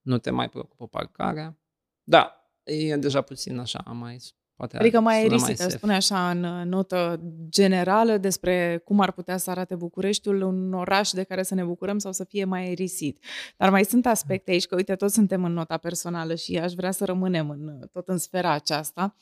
Nu 0.00 0.18
te 0.18 0.30
mai 0.30 0.48
preocupă 0.48 0.88
parcarea. 0.88 1.58
Da, 2.02 2.50
e 2.62 2.96
deja 2.96 3.20
puțin 3.20 3.58
așa 3.58 3.82
mai 3.92 4.18
Poate 4.56 4.76
adică 4.76 5.00
mai 5.00 5.14
sună 5.14 5.32
aerisită, 5.32 5.62
safe. 5.62 5.76
spune 5.76 5.94
așa 5.94 6.30
în 6.30 6.68
notă 6.68 7.20
generală 7.48 8.16
despre 8.16 8.82
cum 8.84 9.00
ar 9.00 9.12
putea 9.12 9.36
să 9.36 9.50
arate 9.50 9.74
Bucureștiul, 9.74 10.42
un 10.42 10.72
oraș 10.72 11.10
de 11.10 11.22
care 11.22 11.42
să 11.42 11.54
ne 11.54 11.64
bucurăm 11.64 11.98
sau 11.98 12.12
să 12.12 12.24
fie 12.24 12.44
mai 12.44 12.60
aerisit. 12.60 13.24
Dar 13.56 13.70
mai 13.70 13.84
sunt 13.84 14.06
aspecte 14.06 14.50
aici, 14.50 14.66
că 14.66 14.74
uite, 14.74 14.94
toți 14.94 15.14
suntem 15.14 15.44
în 15.44 15.52
nota 15.52 15.76
personală 15.76 16.34
și 16.34 16.58
aș 16.58 16.72
vrea 16.72 16.90
să 16.90 17.04
rămânem 17.04 17.50
în, 17.50 17.88
tot 17.92 18.08
în 18.08 18.18
sfera 18.18 18.50
aceasta. 18.50 19.14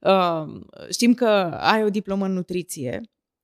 Uh, 0.00 0.60
știm 0.90 1.14
că 1.14 1.58
ai 1.60 1.84
o 1.84 1.90
diplomă 1.90 2.24
în 2.24 2.32
nutriție 2.32 3.00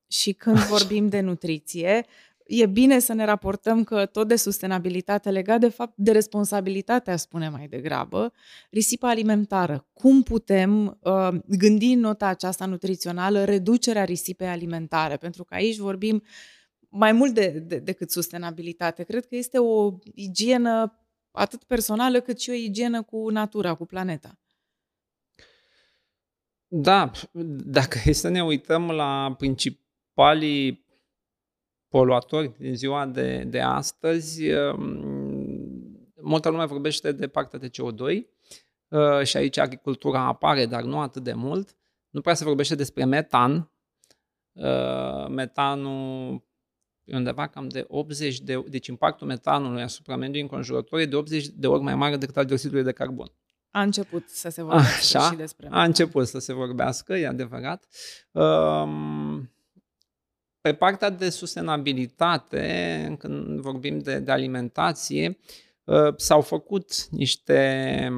și 0.07 0.33
când 0.33 0.59
vorbim 0.59 1.09
de 1.09 1.21
nutriție, 1.21 2.07
e 2.47 2.67
bine 2.67 2.99
să 2.99 3.13
ne 3.13 3.25
raportăm 3.25 3.85
că 3.85 4.07
tot 4.07 4.29
de 4.29 4.37
sustenabilitate 4.37 5.31
legat 5.31 5.61
de 5.61 5.69
fapt 5.69 5.93
de 5.97 6.13
responsabilitatea, 6.13 7.17
spune 7.17 7.49
mai 7.49 7.69
degrabă, 7.69 8.33
risipa 8.71 9.09
alimentară. 9.09 9.87
Cum 9.93 10.23
putem 10.23 10.99
uh, 11.03 11.29
gândi 11.47 11.93
în 11.93 12.01
nota 12.01 12.27
aceasta 12.27 12.67
nutrițională 12.67 13.45
reducerea 13.45 14.05
risipei 14.05 14.49
alimentare? 14.49 15.17
Pentru 15.17 15.45
că 15.45 15.55
aici 15.55 15.77
vorbim 15.77 16.23
mai 16.89 17.13
mult 17.13 17.35
de, 17.35 17.49
de, 17.49 17.79
decât 17.79 18.11
sustenabilitate. 18.11 19.03
Cred 19.03 19.27
că 19.27 19.37
este 19.37 19.59
o 19.59 19.93
igienă 20.15 21.01
atât 21.31 21.65
personală 21.65 22.21
cât 22.21 22.41
și 22.41 22.51
o 22.51 22.55
igienă 22.55 23.03
cu 23.03 23.29
natura, 23.31 23.75
cu 23.75 23.87
planeta. 23.87 24.39
Da, 26.69 27.11
dacă 27.65 27.99
e 28.05 28.13
să 28.13 28.29
ne 28.29 28.45
uităm 28.45 28.91
la 28.91 29.35
principalii 29.39 30.86
poluatori 31.97 32.53
din 32.59 32.77
ziua 32.77 33.07
de, 33.07 33.45
de 33.47 33.61
astăzi, 33.61 34.53
um, 34.53 36.13
multă 36.21 36.49
lume 36.49 36.65
vorbește 36.65 37.13
de 37.13 37.29
partea 37.29 37.59
de 37.59 37.69
CO2 37.71 38.01
uh, 38.89 39.23
și 39.23 39.37
aici 39.37 39.59
agricultura 39.59 40.21
apare, 40.21 40.67
dar 40.67 40.83
nu 40.83 41.01
atât 41.01 41.23
de 41.23 41.33
mult. 41.33 41.77
Nu 42.11 42.21
prea 42.21 42.35
se 42.35 42.45
vorbește 42.45 42.75
despre 42.75 43.05
metan. 43.05 43.71
Uh, 44.53 45.29
metanul 45.29 46.43
e 47.05 47.17
undeva 47.17 47.47
cam 47.47 47.69
de 47.69 47.85
80 47.89 48.41
de... 48.41 48.65
Deci 48.69 48.87
impactul 48.87 49.27
metanului 49.27 49.83
asupra 49.83 50.17
mediului 50.17 50.41
înconjurător 50.41 50.99
e 50.99 51.07
de 51.07 51.17
80 51.17 51.47
de 51.47 51.67
ori 51.67 51.83
mai 51.83 51.95
mare 51.95 52.17
decât 52.17 52.37
al 52.37 52.45
dioxidului 52.45 52.85
de 52.85 52.93
carbon. 52.93 53.33
A 53.71 53.83
început 53.83 54.29
să 54.29 54.49
se 54.49 54.63
vorbească 54.63 55.17
Așa, 55.17 55.31
și 55.31 55.37
despre 55.37 55.67
metan. 55.67 55.81
A 55.81 55.85
început 55.85 56.27
să 56.27 56.39
se 56.39 56.53
vorbească, 56.53 57.15
e 57.15 57.27
adevărat. 57.27 57.87
Um, 58.33 59.51
pe 60.67 60.75
partea 60.75 61.11
de 61.11 61.31
sustenabilitate, 61.31 63.17
când 63.19 63.61
vorbim 63.61 63.99
de, 63.99 64.19
de 64.19 64.31
alimentație, 64.31 65.39
uh, 65.85 66.15
s-au 66.17 66.41
făcut 66.41 67.09
niște 67.11 68.11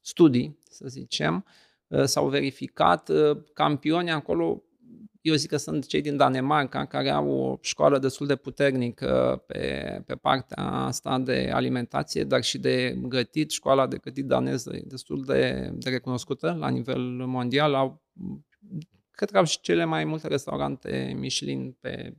studii, 0.00 0.58
să 0.70 0.84
zicem, 0.88 1.44
uh, 1.86 2.04
s-au 2.04 2.28
verificat 2.28 3.08
uh, 3.08 3.38
campioni 3.52 4.10
acolo, 4.10 4.62
eu 5.20 5.34
zic 5.34 5.50
că 5.50 5.56
sunt 5.56 5.86
cei 5.86 6.00
din 6.00 6.16
Danemarca 6.16 6.86
care 6.86 7.10
au 7.10 7.28
o 7.30 7.58
școală 7.60 7.98
destul 7.98 8.26
de 8.26 8.36
puternică 8.36 9.42
pe, 9.46 10.02
pe 10.06 10.14
partea 10.14 10.62
asta 10.64 11.18
de 11.18 11.50
alimentație, 11.52 12.24
dar 12.24 12.42
și 12.42 12.58
de 12.58 12.98
gătit. 13.02 13.50
Școala 13.50 13.86
de 13.86 13.96
gătit 13.96 14.24
daneză 14.24 14.76
e 14.76 14.82
destul 14.86 15.24
de, 15.24 15.70
de 15.72 15.90
recunoscută 15.90 16.56
la 16.58 16.68
nivel 16.68 17.00
mondial. 17.26 17.74
Au 17.74 18.02
cred 19.18 19.30
că 19.30 19.38
au 19.38 19.44
și 19.44 19.60
cele 19.60 19.84
mai 19.84 20.04
multe 20.04 20.28
restaurante 20.28 21.14
Michelin 21.16 21.72
pe 21.80 22.16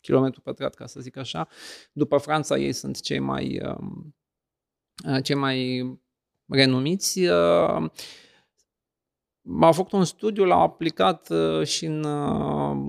kilometru 0.00 0.40
pătrat, 0.40 0.74
ca 0.74 0.86
să 0.86 1.00
zic 1.00 1.16
așa. 1.16 1.48
După 1.92 2.16
Franța, 2.16 2.56
ei 2.56 2.72
sunt 2.72 3.00
cei 3.00 3.18
mai, 3.18 3.60
um, 3.64 4.16
uh, 5.08 5.22
cei 5.22 5.34
mai 5.34 5.82
renumiți. 6.46 7.20
Uh, 7.20 7.90
au 9.60 9.72
făcut 9.72 9.92
un 9.92 10.04
studiu, 10.04 10.44
l-au 10.44 10.60
aplicat 10.60 11.28
uh, 11.30 11.66
și 11.66 11.84
în, 11.84 12.04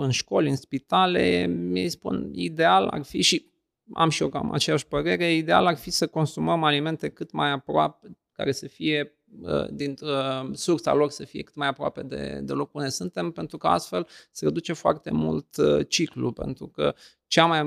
în 0.01 0.09
școli, 0.09 0.49
în 0.49 0.55
spitale. 0.55 1.45
Mi 1.45 1.89
spun, 1.89 2.29
ideal 2.33 2.87
ar 2.87 3.03
fi 3.03 3.21
și 3.21 3.51
am 3.93 4.09
și 4.09 4.21
eu 4.21 4.29
cam 4.29 4.51
aceeași 4.51 4.87
părere, 4.87 5.33
ideal 5.33 5.65
ar 5.65 5.77
fi 5.77 5.89
să 5.89 6.07
consumăm 6.07 6.63
alimente 6.63 7.09
cât 7.09 7.31
mai 7.31 7.51
aproape, 7.51 8.17
care 8.39 8.51
să 8.51 8.67
fie 8.67 9.19
Uh, 9.41 9.67
din 9.71 9.95
uh, 10.01 10.49
sursa 10.53 10.93
lor 10.93 11.09
să 11.09 11.25
fie 11.25 11.41
cât 11.41 11.55
mai 11.55 11.67
aproape 11.67 12.03
de, 12.03 12.39
de 12.43 12.53
locul 12.53 12.79
unde 12.79 12.89
suntem, 12.89 13.31
pentru 13.31 13.57
că 13.57 13.67
astfel 13.67 14.07
se 14.31 14.45
reduce 14.45 14.73
foarte 14.73 15.11
mult 15.11 15.57
uh, 15.57 15.87
ciclu, 15.87 16.31
pentru 16.31 16.67
că 16.67 16.95
cea 17.27 17.45
mai 17.45 17.63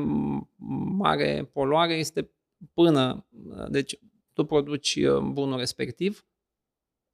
mare 0.99 1.51
poluare 1.53 1.95
este 1.95 2.31
până, 2.75 3.27
deci 3.69 3.99
tu 4.33 4.45
produci 4.45 5.01
bunul 5.33 5.59
respectiv 5.59 6.27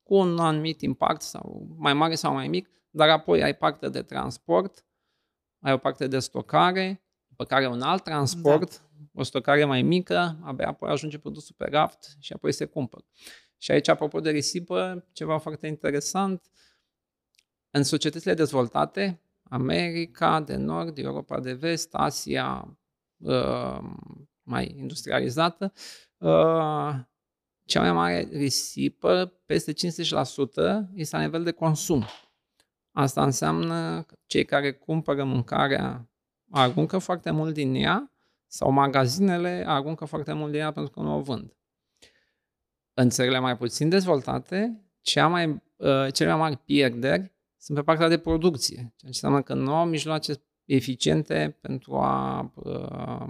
cu 0.02 0.14
un 0.14 0.38
anumit 0.38 0.80
impact 0.80 1.20
sau 1.22 1.74
mai 1.76 1.94
mare 1.94 2.14
sau 2.14 2.32
mai 2.32 2.48
mic, 2.48 2.70
dar 2.90 3.09
apoi 3.09 3.42
ai 3.42 3.56
parte 3.56 3.88
de 3.88 4.02
transport, 4.02 4.86
ai 5.61 5.72
o 5.72 5.78
parte 5.78 6.06
de 6.06 6.18
stocare, 6.18 7.02
după 7.26 7.44
care 7.44 7.66
un 7.66 7.80
alt 7.80 8.04
transport, 8.04 8.70
da. 8.70 9.20
o 9.20 9.22
stocare 9.22 9.64
mai 9.64 9.82
mică, 9.82 10.38
abia 10.42 10.68
apoi 10.68 10.90
ajunge 10.90 11.18
produsul 11.18 11.54
pe 11.59 11.68
raft 11.70 12.16
și 12.20 12.32
apoi 12.32 12.52
se 12.52 12.64
cumpără. 12.64 13.04
Și 13.59 13.70
aici, 13.70 13.88
apropo 13.88 14.20
de 14.20 14.30
risipă, 14.30 15.06
ceva 15.12 15.38
foarte 15.38 15.66
interesant, 15.66 16.50
în 17.70 17.82
societățile 17.82 18.34
dezvoltate, 18.34 19.22
America 19.42 20.40
de 20.40 20.56
Nord, 20.56 20.98
Europa 20.98 21.40
de 21.40 21.52
Vest, 21.52 21.94
Asia 21.94 22.78
uh, 23.16 23.78
mai 24.42 24.74
industrializată, 24.76 25.72
uh, 26.16 26.94
cea 27.64 27.80
mai 27.80 27.92
mare 27.92 28.28
risipă, 28.32 29.40
peste 29.46 29.72
50%, 29.72 29.74
este 30.94 31.16
la 31.16 31.22
nivel 31.22 31.42
de 31.42 31.52
consum. 31.52 32.04
Asta 32.92 33.24
înseamnă 33.24 34.02
că 34.02 34.14
cei 34.26 34.44
care 34.44 34.72
cumpără 34.72 35.24
mâncarea 35.24 36.11
aruncă 36.50 36.98
foarte 36.98 37.30
mult 37.30 37.54
din 37.54 37.74
ea 37.74 38.12
sau 38.46 38.70
magazinele 38.70 39.64
aruncă 39.66 40.04
foarte 40.04 40.32
mult 40.32 40.52
din 40.52 40.61
ea 40.61 40.72
pentru 40.72 40.92
că 40.92 41.00
nu 41.00 41.16
o 41.16 41.20
vând. 41.20 41.57
În 43.01 43.11
țările 43.11 43.38
mai 43.38 43.57
puțin 43.57 43.88
dezvoltate, 43.88 44.84
cea 45.01 45.26
mai, 45.26 45.62
uh, 45.76 46.12
cele 46.12 46.30
mai 46.30 46.38
mari 46.38 46.57
pierderi 46.57 47.32
sunt 47.57 47.78
pe 47.78 47.84
partea 47.84 48.09
de 48.09 48.18
producție, 48.18 48.76
ceea 48.76 48.92
ce 48.96 49.07
înseamnă 49.07 49.42
că 49.42 49.55
nu 49.55 49.74
au 49.74 49.86
mijloace 49.86 50.32
eficiente 50.64 51.59
pentru 51.61 51.94
a 51.94 52.40
uh, 52.55 53.26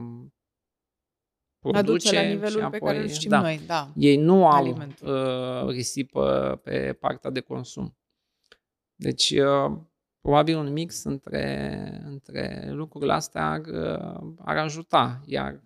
produce 1.58 1.78
Aduce 1.78 2.14
la 2.14 2.22
nivelul 2.22 2.58
și 2.58 2.64
apoi, 2.64 2.78
pe 2.78 2.84
care 2.84 2.98
îl 2.98 3.08
știm 3.08 3.30
da, 3.30 3.40
noi, 3.40 3.60
da. 3.66 3.92
Ei 3.96 4.16
nu 4.16 4.46
au 4.46 4.76
uh, 5.02 5.68
risipă 5.68 6.60
pe 6.64 6.92
partea 7.00 7.30
de 7.30 7.40
consum. 7.40 7.96
Deci, 8.94 9.30
uh, 9.30 9.78
probabil 10.20 10.56
un 10.56 10.72
mix 10.72 11.02
între, 11.04 12.00
între 12.04 12.68
lucrurile 12.70 13.12
astea 13.12 13.50
ar, 13.50 13.60
uh, 13.60 14.34
ar 14.38 14.56
ajuta. 14.56 15.20
Iar 15.24 15.52
uh, 15.52 15.60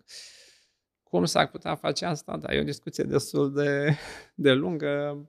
cum 1.13 1.25
s-ar 1.25 1.47
putea 1.47 1.75
face 1.75 2.05
asta? 2.05 2.37
Da, 2.37 2.53
e 2.53 2.59
o 2.59 2.63
discuție 2.63 3.03
destul 3.03 3.53
de, 3.53 3.97
de 4.35 4.51
lungă. 4.53 5.25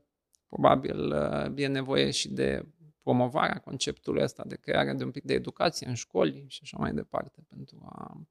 Probabil 0.49 1.13
uh, 1.13 1.53
e 1.57 1.67
nevoie 1.67 2.11
și 2.11 2.29
de 2.29 2.67
promovarea 3.03 3.59
conceptului 3.59 4.23
ăsta, 4.23 4.43
de 4.47 4.57
creare 4.57 4.93
de 4.93 5.05
un 5.05 5.11
pic 5.11 5.23
de 5.23 5.35
educație 5.35 5.87
în 5.87 5.95
școli 5.95 6.45
și 6.49 6.61
așa 6.63 6.77
mai 6.81 6.93
departe, 6.93 7.47
pentru 7.49 7.87
a 7.89 8.27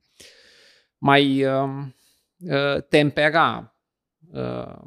mai 0.98 1.46
uh, 1.46 1.86
uh, 2.38 2.84
tempera 2.90 3.76
uh, 4.32 4.78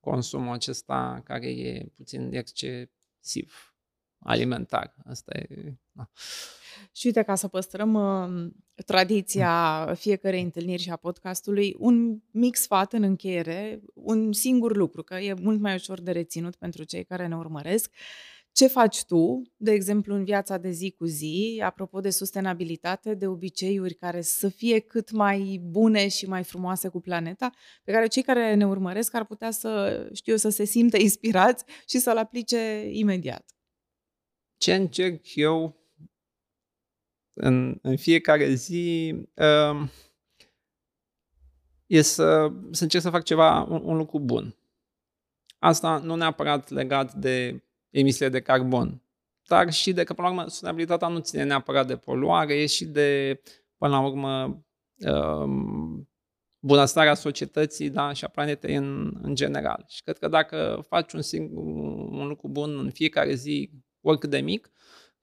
consumul 0.00 0.52
acesta 0.52 1.20
care 1.24 1.50
e 1.50 1.92
puțin 1.96 2.32
excesiv 2.32 3.74
alimentar. 4.18 4.94
Asta 5.04 5.38
e... 5.38 5.74
Da. 5.92 6.08
Și 6.92 7.06
uite, 7.06 7.22
ca 7.22 7.34
să 7.34 7.48
păstrăm 7.48 7.94
uh, 7.94 8.50
tradiția 8.86 9.86
fiecarei 9.94 10.42
întâlniri 10.42 10.82
și 10.82 10.90
a 10.90 10.96
podcastului, 10.96 11.74
un 11.78 12.18
mic 12.30 12.56
sfat 12.56 12.92
în 12.92 13.02
încheiere, 13.02 13.80
un 13.94 14.32
singur 14.32 14.76
lucru, 14.76 15.02
că 15.02 15.14
e 15.14 15.34
mult 15.40 15.60
mai 15.60 15.74
ușor 15.74 16.00
de 16.00 16.10
reținut 16.10 16.56
pentru 16.56 16.84
cei 16.84 17.04
care 17.04 17.26
ne 17.26 17.36
urmăresc. 17.36 17.90
Ce 18.52 18.66
faci 18.66 19.04
tu, 19.04 19.42
de 19.56 19.72
exemplu, 19.72 20.14
în 20.14 20.24
viața 20.24 20.56
de 20.56 20.70
zi 20.70 20.90
cu 20.90 21.04
zi, 21.04 21.60
apropo 21.64 22.00
de 22.00 22.10
sustenabilitate, 22.10 23.14
de 23.14 23.26
obiceiuri 23.26 23.94
care 23.94 24.20
să 24.20 24.48
fie 24.48 24.78
cât 24.78 25.10
mai 25.10 25.60
bune 25.62 26.08
și 26.08 26.28
mai 26.28 26.44
frumoase 26.44 26.88
cu 26.88 27.00
planeta, 27.00 27.50
pe 27.84 27.92
care 27.92 28.06
cei 28.06 28.22
care 28.22 28.54
ne 28.54 28.66
urmăresc 28.66 29.14
ar 29.14 29.24
putea 29.24 29.50
să, 29.50 30.02
știu, 30.14 30.36
să 30.36 30.48
se 30.48 30.64
simtă 30.64 30.96
inspirați 30.96 31.64
și 31.88 31.98
să-l 31.98 32.16
aplice 32.16 32.88
imediat? 32.92 33.44
Ce 34.56 34.74
încerc 34.74 35.34
eu 35.34 35.76
în, 37.40 37.78
în 37.82 37.96
fiecare 37.96 38.52
zi 38.52 39.14
uh, 39.34 39.88
e 41.86 42.02
să, 42.02 42.52
să 42.70 42.82
încerc 42.82 43.02
să 43.02 43.10
fac 43.10 43.22
ceva, 43.22 43.62
un, 43.62 43.80
un 43.84 43.96
lucru 43.96 44.18
bun. 44.18 44.56
Asta 45.58 45.98
nu 45.98 46.14
neapărat 46.14 46.70
legat 46.70 47.14
de 47.14 47.64
emisiile 47.90 48.28
de 48.28 48.40
carbon, 48.40 49.02
dar 49.46 49.72
și 49.72 49.92
de 49.92 50.04
că, 50.04 50.14
până 50.14 50.28
la 50.28 50.34
urmă, 50.34 50.48
sustenabilitatea 50.48 51.08
nu 51.08 51.18
ține 51.18 51.44
neapărat 51.44 51.86
de 51.86 51.96
poluare, 51.96 52.54
e 52.54 52.66
și 52.66 52.84
de, 52.84 53.40
până 53.76 53.92
la 53.92 54.00
urmă, 54.00 54.64
uh, 54.96 55.50
bunăstarea 56.58 57.14
societății 57.14 57.90
da, 57.90 58.12
și 58.12 58.24
a 58.24 58.28
planetei 58.28 58.74
în, 58.74 59.18
în 59.22 59.34
general. 59.34 59.84
Și 59.88 60.02
cred 60.02 60.18
că 60.18 60.28
dacă 60.28 60.84
faci 60.88 61.12
un, 61.12 61.22
singur, 61.22 61.62
un 62.20 62.26
lucru 62.28 62.48
bun 62.48 62.78
în 62.78 62.90
fiecare 62.90 63.34
zi, 63.34 63.70
oricât 64.00 64.30
de 64.30 64.38
mic, 64.38 64.70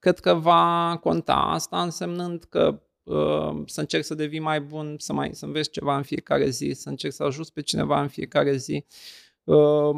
cred 0.05 0.19
că 0.19 0.33
va 0.33 0.97
conta. 1.01 1.35
Asta 1.35 1.81
însemnând 1.81 2.43
că 2.43 2.81
uh, 3.03 3.61
să 3.65 3.79
încerc 3.79 4.03
să 4.03 4.13
devii 4.13 4.39
mai 4.39 4.61
bun, 4.61 4.95
să, 4.99 5.13
mai, 5.13 5.35
să 5.35 5.45
înveți 5.45 5.69
ceva 5.69 5.97
în 5.97 6.03
fiecare 6.03 6.49
zi, 6.49 6.71
să 6.73 6.89
încerc 6.89 7.13
să 7.13 7.23
ajut 7.23 7.49
pe 7.49 7.61
cineva 7.61 8.01
în 8.01 8.07
fiecare 8.07 8.55
zi. 8.55 8.85
Uh, 9.43 9.95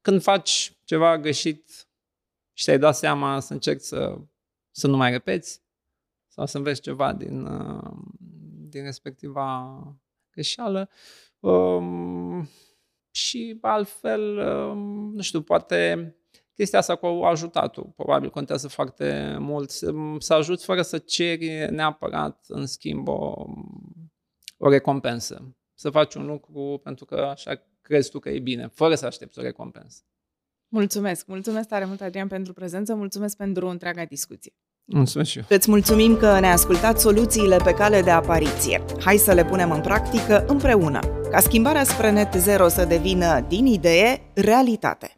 când 0.00 0.22
faci 0.22 0.76
ceva 0.84 1.18
greșit 1.18 1.88
și 2.52 2.64
te-ai 2.64 2.78
dat 2.78 2.96
seama 2.96 3.40
să 3.40 3.52
încerci 3.52 3.82
să, 3.82 4.18
să 4.70 4.86
nu 4.86 4.96
mai 4.96 5.10
repeți 5.10 5.62
sau 6.28 6.46
să 6.46 6.56
înveți 6.56 6.80
ceva 6.80 7.12
din, 7.12 7.44
uh, 7.44 7.96
din 8.68 8.82
respectiva 8.82 9.80
greșeală. 10.30 10.90
Um, 11.40 12.48
și 13.10 13.58
altfel, 13.60 14.38
um, 14.38 15.12
nu 15.14 15.22
știu, 15.22 15.42
poate 15.42 16.14
chestia 16.56 16.78
asta 16.78 16.96
cu 16.96 17.06
ajutatul, 17.06 17.92
probabil 17.96 18.30
contează 18.30 18.68
foarte 18.68 19.36
mult, 19.40 19.70
să, 19.70 19.92
să 20.18 20.34
ajuți 20.34 20.64
fără 20.64 20.82
să 20.82 20.98
ceri 20.98 21.66
neapărat 21.70 22.44
în 22.48 22.66
schimb 22.66 23.08
o, 23.08 23.44
o 24.56 24.68
recompensă. 24.68 25.56
Să 25.74 25.90
faci 25.90 26.14
un 26.14 26.26
lucru 26.26 26.80
pentru 26.82 27.04
că 27.04 27.14
așa 27.14 27.62
crezi 27.80 28.10
tu 28.10 28.18
că 28.18 28.28
e 28.28 28.38
bine, 28.38 28.66
fără 28.66 28.94
să 28.94 29.06
aștepți 29.06 29.38
o 29.38 29.42
recompensă. 29.42 30.02
Mulțumesc! 30.68 31.26
Mulțumesc 31.26 31.68
tare 31.68 31.84
mult, 31.84 32.00
Adrian, 32.00 32.28
pentru 32.28 32.52
prezență, 32.52 32.94
mulțumesc 32.94 33.36
pentru 33.36 33.68
întreaga 33.68 34.04
discuție. 34.04 34.52
Mulțumesc 34.84 35.30
și 35.30 35.38
eu. 35.38 35.44
Îți 35.48 35.70
mulțumim 35.70 36.16
că 36.16 36.40
ne-ai 36.40 36.52
ascultat 36.52 37.00
soluțiile 37.00 37.56
pe 37.56 37.72
cale 37.72 38.02
de 38.02 38.10
apariție. 38.10 38.84
Hai 39.00 39.16
să 39.16 39.32
le 39.32 39.44
punem 39.44 39.70
în 39.70 39.80
practică 39.80 40.44
împreună, 40.46 41.00
ca 41.30 41.40
schimbarea 41.40 41.84
spre 41.84 42.10
net 42.10 42.32
zero 42.32 42.68
să 42.68 42.84
devină 42.84 43.40
din 43.40 43.66
idee 43.66 44.30
realitate. 44.34 45.15